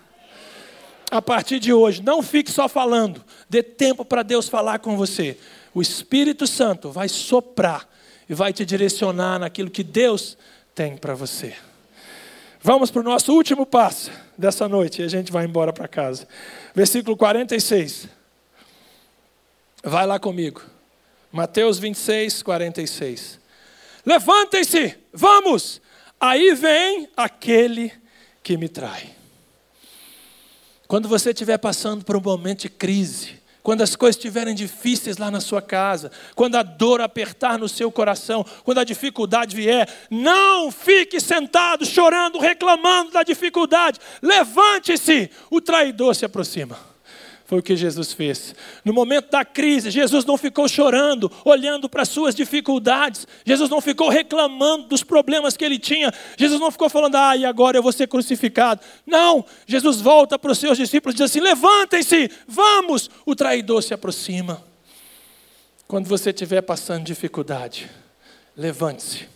A 1.12 1.21
partir 1.21 1.60
de 1.60 1.71
hoje, 1.71 2.02
não 2.02 2.23
fique 2.23 2.49
só 2.49 2.67
falando, 2.67 3.23
dê 3.47 3.62
tempo 3.62 4.04
para 4.04 4.23
Deus 4.23 4.49
falar 4.49 4.80
com 4.80 4.97
você. 4.97 5.38
O 5.74 5.82
Espírito 5.82 6.46
Santo 6.46 6.92
vai 6.92 7.10
soprar 7.10 7.88
e 8.30 8.34
vai 8.34 8.54
te 8.54 8.66
direcionar 8.66 9.40
naquilo 9.40 9.70
que 9.70 9.84
Deus 9.84 10.38
tem 10.76 10.96
para 10.96 11.14
você. 11.16 11.56
Vamos 12.62 12.90
para 12.90 13.02
o 13.02 13.04
nosso 13.04 13.34
último 13.34 13.66
passo 13.66 14.12
dessa 14.38 14.70
noite 14.70 15.02
e 15.02 15.06
a 15.06 15.08
gente 15.08 15.32
vai 15.32 15.46
embora 15.46 15.74
para 15.74 15.88
casa. 15.88 16.28
Versículo 16.74 17.18
46. 17.18 18.08
Vai 19.84 20.08
lá 20.08 20.18
comigo. 20.18 20.62
Mateus 21.32 21.78
26, 21.80 22.42
46. 22.42 23.40
Levantem-se, 24.06 24.98
vamos! 25.12 25.82
Aí 26.20 26.54
vem 26.54 27.10
aquele 27.18 27.92
que 28.42 28.56
me 28.56 28.70
trai. 28.70 29.10
Quando 30.88 31.10
você 31.10 31.32
estiver 31.32 31.58
passando 31.58 32.06
por 32.06 32.16
um 32.16 32.22
momento 32.22 32.62
de 32.62 32.70
crise, 32.70 33.42
quando 33.63 33.82
as 33.82 33.95
coisas 33.95 34.17
estiverem 34.17 34.54
difíceis 34.54 35.17
lá 35.17 35.32
na 35.32 35.39
sua 35.39 35.62
casa, 35.62 36.12
quando 36.36 36.56
a 36.56 36.63
dor 36.63 36.99
apertar 36.99 37.58
no 37.58 37.69
seu 37.69 37.89
coração, 37.91 38.45
quando 38.63 38.80
a 38.80 38.84
dificuldade 38.84 39.56
vier, 39.56 39.88
não 40.12 40.69
fique 40.69 41.19
sentado 41.19 41.86
chorando, 41.86 42.38
reclamando 42.38 43.12
da 43.12 43.23
dificuldade. 43.23 43.99
Levante-se, 44.21 45.32
o 45.49 45.62
traidor 45.62 46.13
se 46.13 46.26
aproxima. 46.26 46.93
Foi 47.54 47.60
o 47.60 47.62
que 47.62 47.76
Jesus 47.76 48.13
fez. 48.13 48.56
No 48.84 48.92
momento 48.92 49.30
da 49.30 49.46
crise, 49.46 49.92
Jesus 49.92 50.26
não 50.26 50.39
ficou 50.39 50.68
chorando, 50.68 51.32
olhando 51.46 51.88
para 51.88 52.02
as 52.02 52.10
suas 52.10 52.34
dificuldades. 52.34 53.28
Jesus 53.46 53.70
não 53.70 53.80
ficou 53.80 54.10
reclamando 54.10 54.88
dos 54.88 55.04
problemas 55.04 55.56
que 55.56 55.63
ele 55.63 55.78
tinha. 55.78 56.12
Jesus 56.36 56.60
não 56.60 56.72
ficou 56.72 56.89
falando, 56.89 57.13
ah, 57.13 57.38
e 57.38 57.46
agora 57.46 57.78
eu 57.78 57.84
vou 57.84 57.92
ser 57.92 58.08
crucificado. 58.08 58.82
Não, 59.06 59.46
Jesus 59.68 60.02
volta 60.02 60.39
para 60.39 60.52
os 60.52 60.58
seus 60.58 60.80
discípulos 60.80 61.13
e 61.13 61.18
diz 61.18 61.26
assim: 61.30 61.42
levantem-se, 61.42 62.32
vamos. 62.48 63.08
O 63.24 63.36
traidor 63.36 63.84
se 63.84 63.94
aproxima. 63.94 64.63
Quando 65.88 66.08
você 66.08 66.32
estiver 66.32 66.63
passando 66.63 67.04
dificuldade, 67.04 67.88
levante-se. 68.58 69.30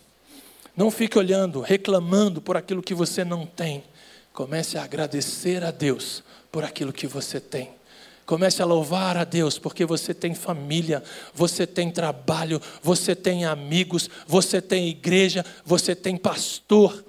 Não 0.76 0.90
fique 0.90 1.16
olhando, 1.16 1.60
reclamando 1.60 2.42
por 2.42 2.56
aquilo 2.56 2.82
que 2.82 2.94
você 2.94 3.24
não 3.24 3.46
tem. 3.46 3.84
Comece 4.32 4.76
a 4.76 4.82
agradecer 4.82 5.62
a 5.62 5.70
Deus 5.70 6.24
por 6.50 6.64
aquilo 6.64 6.92
que 6.92 7.06
você 7.06 7.38
tem. 7.38 7.77
Comece 8.28 8.60
a 8.60 8.66
louvar 8.66 9.16
a 9.16 9.24
Deus, 9.24 9.58
porque 9.58 9.86
você 9.86 10.12
tem 10.12 10.34
família, 10.34 11.02
você 11.32 11.66
tem 11.66 11.90
trabalho, 11.90 12.60
você 12.82 13.16
tem 13.16 13.46
amigos, 13.46 14.10
você 14.26 14.60
tem 14.60 14.86
igreja, 14.86 15.42
você 15.64 15.94
tem 15.94 16.14
pastor. 16.14 17.06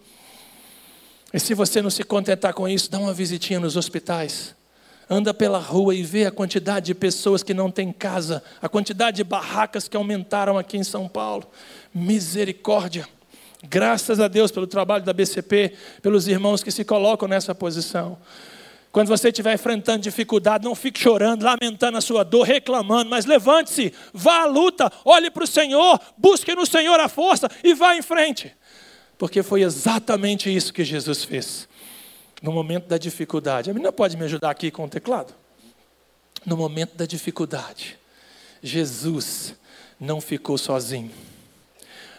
E 1.33 1.37
se 1.37 1.53
você 1.53 1.81
não 1.81 1.89
se 1.89 2.05
contentar 2.05 2.53
com 2.53 2.69
isso, 2.69 2.89
dá 2.89 2.99
uma 2.99 3.13
visitinha 3.13 3.59
nos 3.59 3.75
hospitais. 3.75 4.55
Anda 5.09 5.33
pela 5.33 5.59
rua 5.59 5.93
e 5.93 6.03
vê 6.03 6.25
a 6.25 6.31
quantidade 6.31 6.85
de 6.85 6.95
pessoas 6.95 7.43
que 7.43 7.53
não 7.53 7.69
têm 7.69 7.91
casa, 7.91 8.41
a 8.61 8.69
quantidade 8.69 9.17
de 9.17 9.25
barracas 9.25 9.89
que 9.89 9.97
aumentaram 9.97 10.57
aqui 10.57 10.77
em 10.77 10.85
São 10.85 11.05
Paulo. 11.05 11.45
Misericórdia. 11.93 13.05
Graças 13.61 14.21
a 14.21 14.29
Deus 14.29 14.51
pelo 14.51 14.67
trabalho 14.67 15.03
da 15.03 15.11
BCP, 15.11 15.73
pelos 16.01 16.29
irmãos 16.29 16.63
que 16.63 16.71
se 16.71 16.85
colocam 16.85 17.27
nessa 17.27 17.53
posição. 17.53 18.17
Quando 18.91 19.07
você 19.07 19.27
estiver 19.27 19.53
enfrentando 19.53 19.99
dificuldade, 19.99 20.65
não 20.65 20.73
fique 20.73 20.99
chorando, 20.99 21.43
lamentando 21.43 21.97
a 21.97 22.01
sua 22.01 22.23
dor, 22.23 22.43
reclamando, 22.43 23.09
mas 23.09 23.25
levante-se, 23.25 23.93
vá 24.11 24.41
à 24.41 24.45
luta, 24.45 24.91
olhe 25.05 25.29
para 25.29 25.43
o 25.43 25.47
Senhor, 25.47 25.99
busque 26.17 26.55
no 26.55 26.65
Senhor 26.65 26.99
a 26.99 27.07
força 27.07 27.49
e 27.63 27.75
vá 27.75 27.95
em 27.95 28.01
frente. 28.01 28.55
Porque 29.17 29.43
foi 29.43 29.61
exatamente 29.61 30.53
isso 30.53 30.73
que 30.73 30.83
Jesus 30.83 31.23
fez. 31.23 31.67
No 32.41 32.51
momento 32.51 32.87
da 32.87 32.97
dificuldade. 32.97 33.69
A 33.69 33.73
menina 33.73 33.91
pode 33.91 34.17
me 34.17 34.23
ajudar 34.23 34.49
aqui 34.49 34.71
com 34.71 34.85
o 34.85 34.89
teclado? 34.89 35.33
No 36.45 36.55
momento 36.55 36.95
da 36.95 37.05
dificuldade, 37.05 37.97
Jesus 38.63 39.55
não 39.99 40.21
ficou 40.21 40.57
sozinho. 40.57 41.11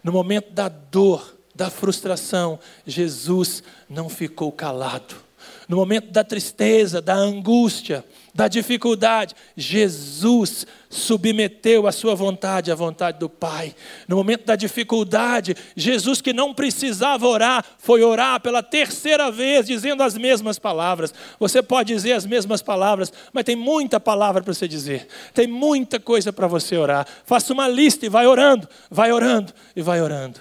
No 0.04 0.12
momento 0.12 0.52
da 0.52 0.68
dor, 0.68 1.36
da 1.54 1.68
frustração, 1.70 2.60
Jesus 2.86 3.62
não 3.88 4.08
ficou 4.08 4.52
calado 4.52 5.29
no 5.68 5.76
momento 5.76 6.10
da 6.10 6.24
tristeza, 6.24 7.00
da 7.00 7.14
angústia, 7.14 8.04
da 8.34 8.48
dificuldade, 8.48 9.34
Jesus 9.56 10.66
submeteu 10.88 11.86
a 11.86 11.92
sua 11.92 12.14
vontade 12.14 12.70
à 12.70 12.74
vontade 12.74 13.18
do 13.18 13.28
Pai. 13.28 13.74
No 14.06 14.16
momento 14.16 14.44
da 14.44 14.56
dificuldade, 14.56 15.56
Jesus, 15.76 16.20
que 16.20 16.32
não 16.32 16.54
precisava 16.54 17.26
orar, 17.26 17.64
foi 17.78 18.02
orar 18.02 18.40
pela 18.40 18.62
terceira 18.62 19.30
vez, 19.30 19.66
dizendo 19.66 20.02
as 20.02 20.16
mesmas 20.16 20.58
palavras. 20.58 21.12
Você 21.38 21.62
pode 21.62 21.92
dizer 21.92 22.12
as 22.12 22.24
mesmas 22.24 22.62
palavras, 22.62 23.12
mas 23.32 23.44
tem 23.44 23.56
muita 23.56 23.98
palavra 23.98 24.42
para 24.42 24.54
você 24.54 24.68
dizer, 24.68 25.06
tem 25.34 25.46
muita 25.46 25.98
coisa 25.98 26.32
para 26.32 26.46
você 26.46 26.76
orar. 26.76 27.06
Faça 27.24 27.52
uma 27.52 27.68
lista 27.68 28.06
e 28.06 28.08
vai 28.08 28.26
orando, 28.26 28.68
vai 28.90 29.12
orando 29.12 29.52
e 29.74 29.82
vai 29.82 30.00
orando. 30.00 30.40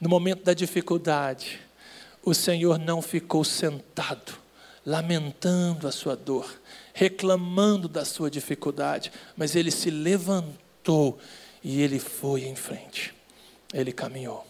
No 0.00 0.08
momento 0.08 0.44
da 0.44 0.54
dificuldade, 0.54 1.60
o 2.28 2.34
Senhor 2.34 2.78
não 2.78 3.02
ficou 3.02 3.44
sentado 3.44 4.48
lamentando 4.88 5.86
a 5.86 5.92
sua 5.92 6.16
dor, 6.16 6.50
reclamando 6.94 7.86
da 7.86 8.06
sua 8.06 8.30
dificuldade, 8.30 9.12
mas 9.36 9.54
ele 9.54 9.70
se 9.70 9.90
levantou 9.90 11.18
e 11.62 11.82
ele 11.82 11.98
foi 11.98 12.44
em 12.44 12.56
frente. 12.56 13.14
Ele 13.74 13.92
caminhou. 13.92 14.46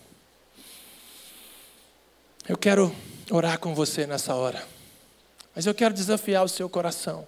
Eu 2.48 2.56
quero 2.56 2.94
orar 3.32 3.58
com 3.58 3.74
você 3.74 4.06
nessa 4.06 4.32
hora, 4.32 4.64
mas 5.56 5.66
eu 5.66 5.74
quero 5.74 5.92
desafiar 5.92 6.44
o 6.44 6.48
seu 6.48 6.68
coração. 6.68 7.26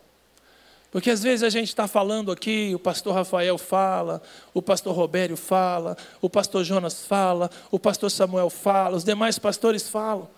Porque 0.90 1.10
às 1.10 1.22
vezes 1.22 1.44
a 1.44 1.50
gente 1.50 1.68
está 1.68 1.86
falando 1.86 2.32
aqui, 2.32 2.72
o 2.74 2.78
pastor 2.78 3.14
Rafael 3.14 3.56
fala, 3.56 4.20
o 4.52 4.60
pastor 4.60 4.94
Robério 4.94 5.36
fala, 5.36 5.96
o 6.20 6.28
pastor 6.28 6.64
Jonas 6.64 7.04
fala, 7.04 7.48
o 7.70 7.78
pastor 7.78 8.10
Samuel 8.10 8.50
fala, 8.50 8.96
os 8.96 9.04
demais 9.04 9.38
pastores 9.38 9.88
falam. 9.88 10.28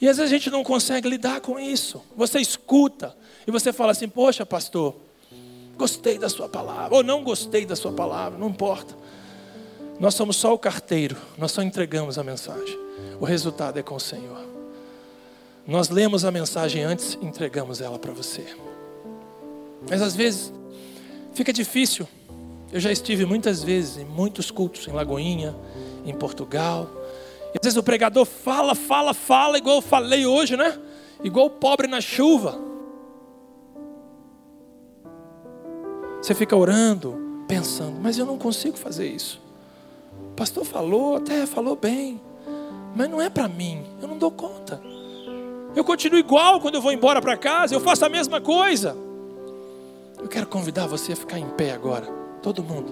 E 0.00 0.08
às 0.08 0.16
vezes 0.18 0.32
a 0.32 0.36
gente 0.36 0.50
não 0.50 0.62
consegue 0.62 1.08
lidar 1.08 1.40
com 1.40 1.58
isso. 1.58 2.04
Você 2.16 2.38
escuta 2.38 3.16
e 3.46 3.50
você 3.50 3.72
fala 3.72 3.92
assim: 3.92 4.08
Poxa, 4.08 4.44
pastor, 4.44 4.94
gostei 5.76 6.18
da 6.18 6.28
sua 6.28 6.48
palavra, 6.48 6.94
ou 6.94 7.02
não 7.02 7.24
gostei 7.24 7.64
da 7.64 7.74
sua 7.74 7.92
palavra, 7.92 8.38
não 8.38 8.48
importa. 8.48 8.94
Nós 9.98 10.14
somos 10.14 10.36
só 10.36 10.52
o 10.52 10.58
carteiro, 10.58 11.16
nós 11.38 11.52
só 11.52 11.62
entregamos 11.62 12.18
a 12.18 12.24
mensagem. 12.24 12.78
O 13.20 13.24
resultado 13.24 13.78
é 13.78 13.82
com 13.82 13.94
o 13.94 14.00
Senhor. 14.00 14.44
Nós 15.66 15.88
lemos 15.88 16.24
a 16.24 16.30
mensagem 16.30 16.82
antes 16.82 17.16
e 17.20 17.24
entregamos 17.24 17.80
ela 17.80 17.98
para 17.98 18.12
você. 18.12 18.44
Mas 19.88 20.02
às 20.02 20.14
vezes 20.14 20.52
fica 21.34 21.52
difícil. 21.52 22.06
Eu 22.72 22.80
já 22.80 22.90
estive 22.90 23.24
muitas 23.24 23.62
vezes 23.62 23.98
em 23.98 24.04
muitos 24.04 24.50
cultos 24.50 24.88
em 24.88 24.92
Lagoinha, 24.92 25.54
em 26.04 26.14
Portugal 26.14 26.90
e 27.54 27.58
às 27.58 27.62
vezes 27.62 27.76
o 27.76 27.82
pregador 27.84 28.24
fala, 28.24 28.74
fala, 28.74 29.14
fala, 29.14 29.58
igual 29.58 29.76
eu 29.76 29.82
falei 29.82 30.26
hoje, 30.26 30.56
né? 30.56 30.76
Igual 31.22 31.46
o 31.46 31.50
pobre 31.50 31.86
na 31.86 32.00
chuva. 32.00 32.58
Você 36.20 36.34
fica 36.34 36.56
orando, 36.56 37.16
pensando, 37.46 38.00
mas 38.02 38.18
eu 38.18 38.26
não 38.26 38.36
consigo 38.36 38.76
fazer 38.76 39.06
isso. 39.06 39.40
O 40.32 40.34
pastor 40.34 40.64
falou, 40.64 41.16
até 41.16 41.46
falou 41.46 41.76
bem, 41.76 42.20
mas 42.96 43.08
não 43.08 43.22
é 43.22 43.30
para 43.30 43.46
mim, 43.46 43.84
eu 44.02 44.08
não 44.08 44.18
dou 44.18 44.32
conta. 44.32 44.82
Eu 45.76 45.84
continuo 45.84 46.18
igual 46.18 46.60
quando 46.60 46.74
eu 46.74 46.80
vou 46.80 46.90
embora 46.92 47.22
para 47.22 47.36
casa, 47.36 47.74
eu 47.74 47.80
faço 47.80 48.04
a 48.04 48.08
mesma 48.08 48.40
coisa. 48.40 48.96
Eu 50.24 50.28
quero 50.30 50.46
convidar 50.46 50.86
você 50.86 51.12
a 51.12 51.16
ficar 51.16 51.38
em 51.38 51.46
pé 51.50 51.72
agora, 51.72 52.06
todo 52.42 52.62
mundo. 52.62 52.90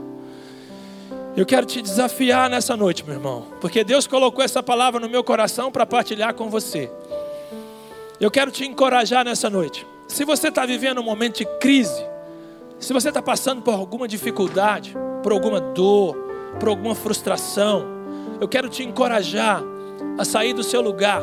Eu 1.34 1.46
quero 1.46 1.64
te 1.64 1.80
desafiar 1.80 2.50
nessa 2.50 2.76
noite, 2.76 3.02
meu 3.06 3.14
irmão, 3.14 3.46
porque 3.58 3.82
Deus 3.82 4.06
colocou 4.06 4.44
essa 4.44 4.62
palavra 4.62 5.00
no 5.00 5.08
meu 5.08 5.24
coração 5.24 5.72
para 5.72 5.86
partilhar 5.86 6.34
com 6.34 6.50
você. 6.50 6.92
Eu 8.20 8.30
quero 8.30 8.50
te 8.50 8.66
encorajar 8.66 9.24
nessa 9.24 9.48
noite. 9.48 9.86
Se 10.06 10.26
você 10.26 10.48
está 10.48 10.66
vivendo 10.66 11.00
um 11.00 11.04
momento 11.04 11.38
de 11.38 11.46
crise, 11.58 12.04
se 12.78 12.92
você 12.92 13.08
está 13.08 13.22
passando 13.22 13.62
por 13.62 13.72
alguma 13.72 14.06
dificuldade, 14.06 14.94
por 15.22 15.32
alguma 15.32 15.58
dor, 15.58 16.14
por 16.60 16.68
alguma 16.68 16.94
frustração, 16.94 17.86
eu 18.42 18.46
quero 18.46 18.68
te 18.68 18.82
encorajar 18.82 19.62
a 20.18 20.24
sair 20.26 20.52
do 20.52 20.62
seu 20.62 20.82
lugar, 20.82 21.22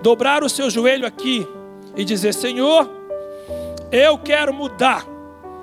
dobrar 0.00 0.42
o 0.42 0.48
seu 0.48 0.70
joelho 0.70 1.06
aqui 1.06 1.46
e 1.94 2.02
dizer: 2.02 2.32
Senhor, 2.32 2.95
eu 3.90 4.18
quero 4.18 4.52
mudar. 4.52 5.06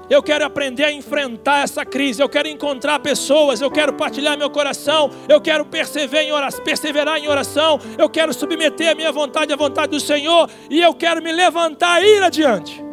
Eu 0.10 0.22
quero 0.22 0.46
aprender 0.46 0.84
a 0.84 0.92
enfrentar 0.92 1.64
essa 1.64 1.86
crise. 1.86 2.22
Eu 2.22 2.30
quero 2.30 2.48
encontrar 2.48 3.00
pessoas. 3.00 3.62
Eu 3.62 3.72
quero 3.72 3.94
partilhar 3.94 4.38
meu 4.38 4.50
coração. 4.50 5.10
Eu 5.30 5.40
quero 5.40 5.66
perseverar 5.66 6.26
em 6.26 6.32
oração. 6.32 6.64
Perseverar 6.64 7.18
em 7.18 7.28
oração. 7.28 7.80
Eu 7.98 8.10
quero 8.10 8.34
submeter 8.34 8.92
a 8.92 8.96
minha 8.96 9.12
vontade 9.12 9.54
à 9.54 9.56
vontade 9.56 9.92
do 9.92 10.00
Senhor. 10.00 10.50
E 10.70 10.82
eu 10.82 10.94
quero 10.94 11.22
me 11.24 11.32
levantar 11.32 12.04
e 12.04 12.18
ir 12.18 12.24
adiante. 12.24 12.84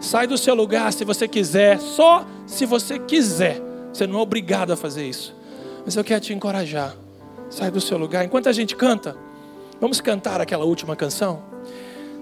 Sai 0.00 0.26
do 0.26 0.38
seu 0.38 0.54
lugar 0.54 0.92
se 0.92 1.04
você 1.04 1.26
quiser. 1.26 1.80
Só 1.80 2.24
se 2.46 2.64
você 2.64 2.98
quiser. 2.98 3.60
Você 3.92 4.06
não 4.06 4.18
é 4.18 4.22
obrigado 4.22 4.72
a 4.72 4.76
fazer 4.76 5.04
isso. 5.06 5.34
Mas 5.84 5.96
eu 5.96 6.04
quero 6.04 6.20
te 6.20 6.32
encorajar. 6.32 6.94
Sai 7.50 7.70
do 7.70 7.80
seu 7.80 7.98
lugar. 7.98 8.24
Enquanto 8.24 8.48
a 8.48 8.52
gente 8.52 8.74
canta, 8.76 9.16
vamos 9.80 10.00
cantar 10.00 10.40
aquela 10.40 10.64
última 10.64 10.96
canção. 10.96 11.42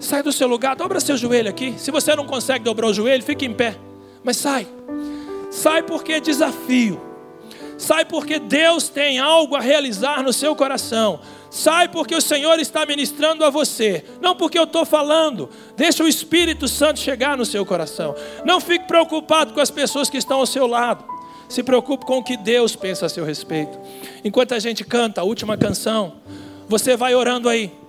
Sai 0.00 0.22
do 0.22 0.32
seu 0.32 0.48
lugar, 0.48 0.74
dobra 0.74 0.98
seu 0.98 1.16
joelho 1.16 1.50
aqui. 1.50 1.74
Se 1.76 1.90
você 1.90 2.16
não 2.16 2.26
consegue 2.26 2.64
dobrar 2.64 2.88
o 2.88 2.94
joelho, 2.94 3.22
fique 3.22 3.44
em 3.44 3.52
pé. 3.52 3.76
Mas 4.24 4.38
sai. 4.38 4.66
Sai 5.50 5.82
porque 5.82 6.14
é 6.14 6.20
desafio. 6.20 7.00
Sai 7.76 8.04
porque 8.06 8.38
Deus 8.38 8.88
tem 8.88 9.18
algo 9.18 9.54
a 9.54 9.60
realizar 9.60 10.22
no 10.22 10.32
seu 10.32 10.56
coração. 10.56 11.20
Sai 11.50 11.88
porque 11.88 12.14
o 12.14 12.20
Senhor 12.20 12.58
está 12.58 12.86
ministrando 12.86 13.44
a 13.44 13.50
você. 13.50 14.04
Não 14.20 14.34
porque 14.34 14.58
eu 14.58 14.64
estou 14.64 14.86
falando. 14.86 15.50
Deixa 15.76 16.02
o 16.02 16.08
Espírito 16.08 16.66
Santo 16.66 16.98
chegar 16.98 17.36
no 17.36 17.44
seu 17.44 17.64
coração. 17.66 18.14
Não 18.44 18.60
fique 18.60 18.86
preocupado 18.86 19.52
com 19.52 19.60
as 19.60 19.70
pessoas 19.70 20.08
que 20.08 20.16
estão 20.16 20.38
ao 20.38 20.46
seu 20.46 20.66
lado. 20.66 21.04
Se 21.48 21.62
preocupe 21.62 22.06
com 22.06 22.18
o 22.18 22.24
que 22.24 22.36
Deus 22.36 22.76
pensa 22.76 23.06
a 23.06 23.08
seu 23.08 23.24
respeito. 23.24 23.78
Enquanto 24.24 24.54
a 24.54 24.58
gente 24.58 24.84
canta 24.84 25.20
a 25.20 25.24
última 25.24 25.56
canção, 25.56 26.14
você 26.68 26.96
vai 26.96 27.14
orando 27.14 27.48
aí. 27.48 27.79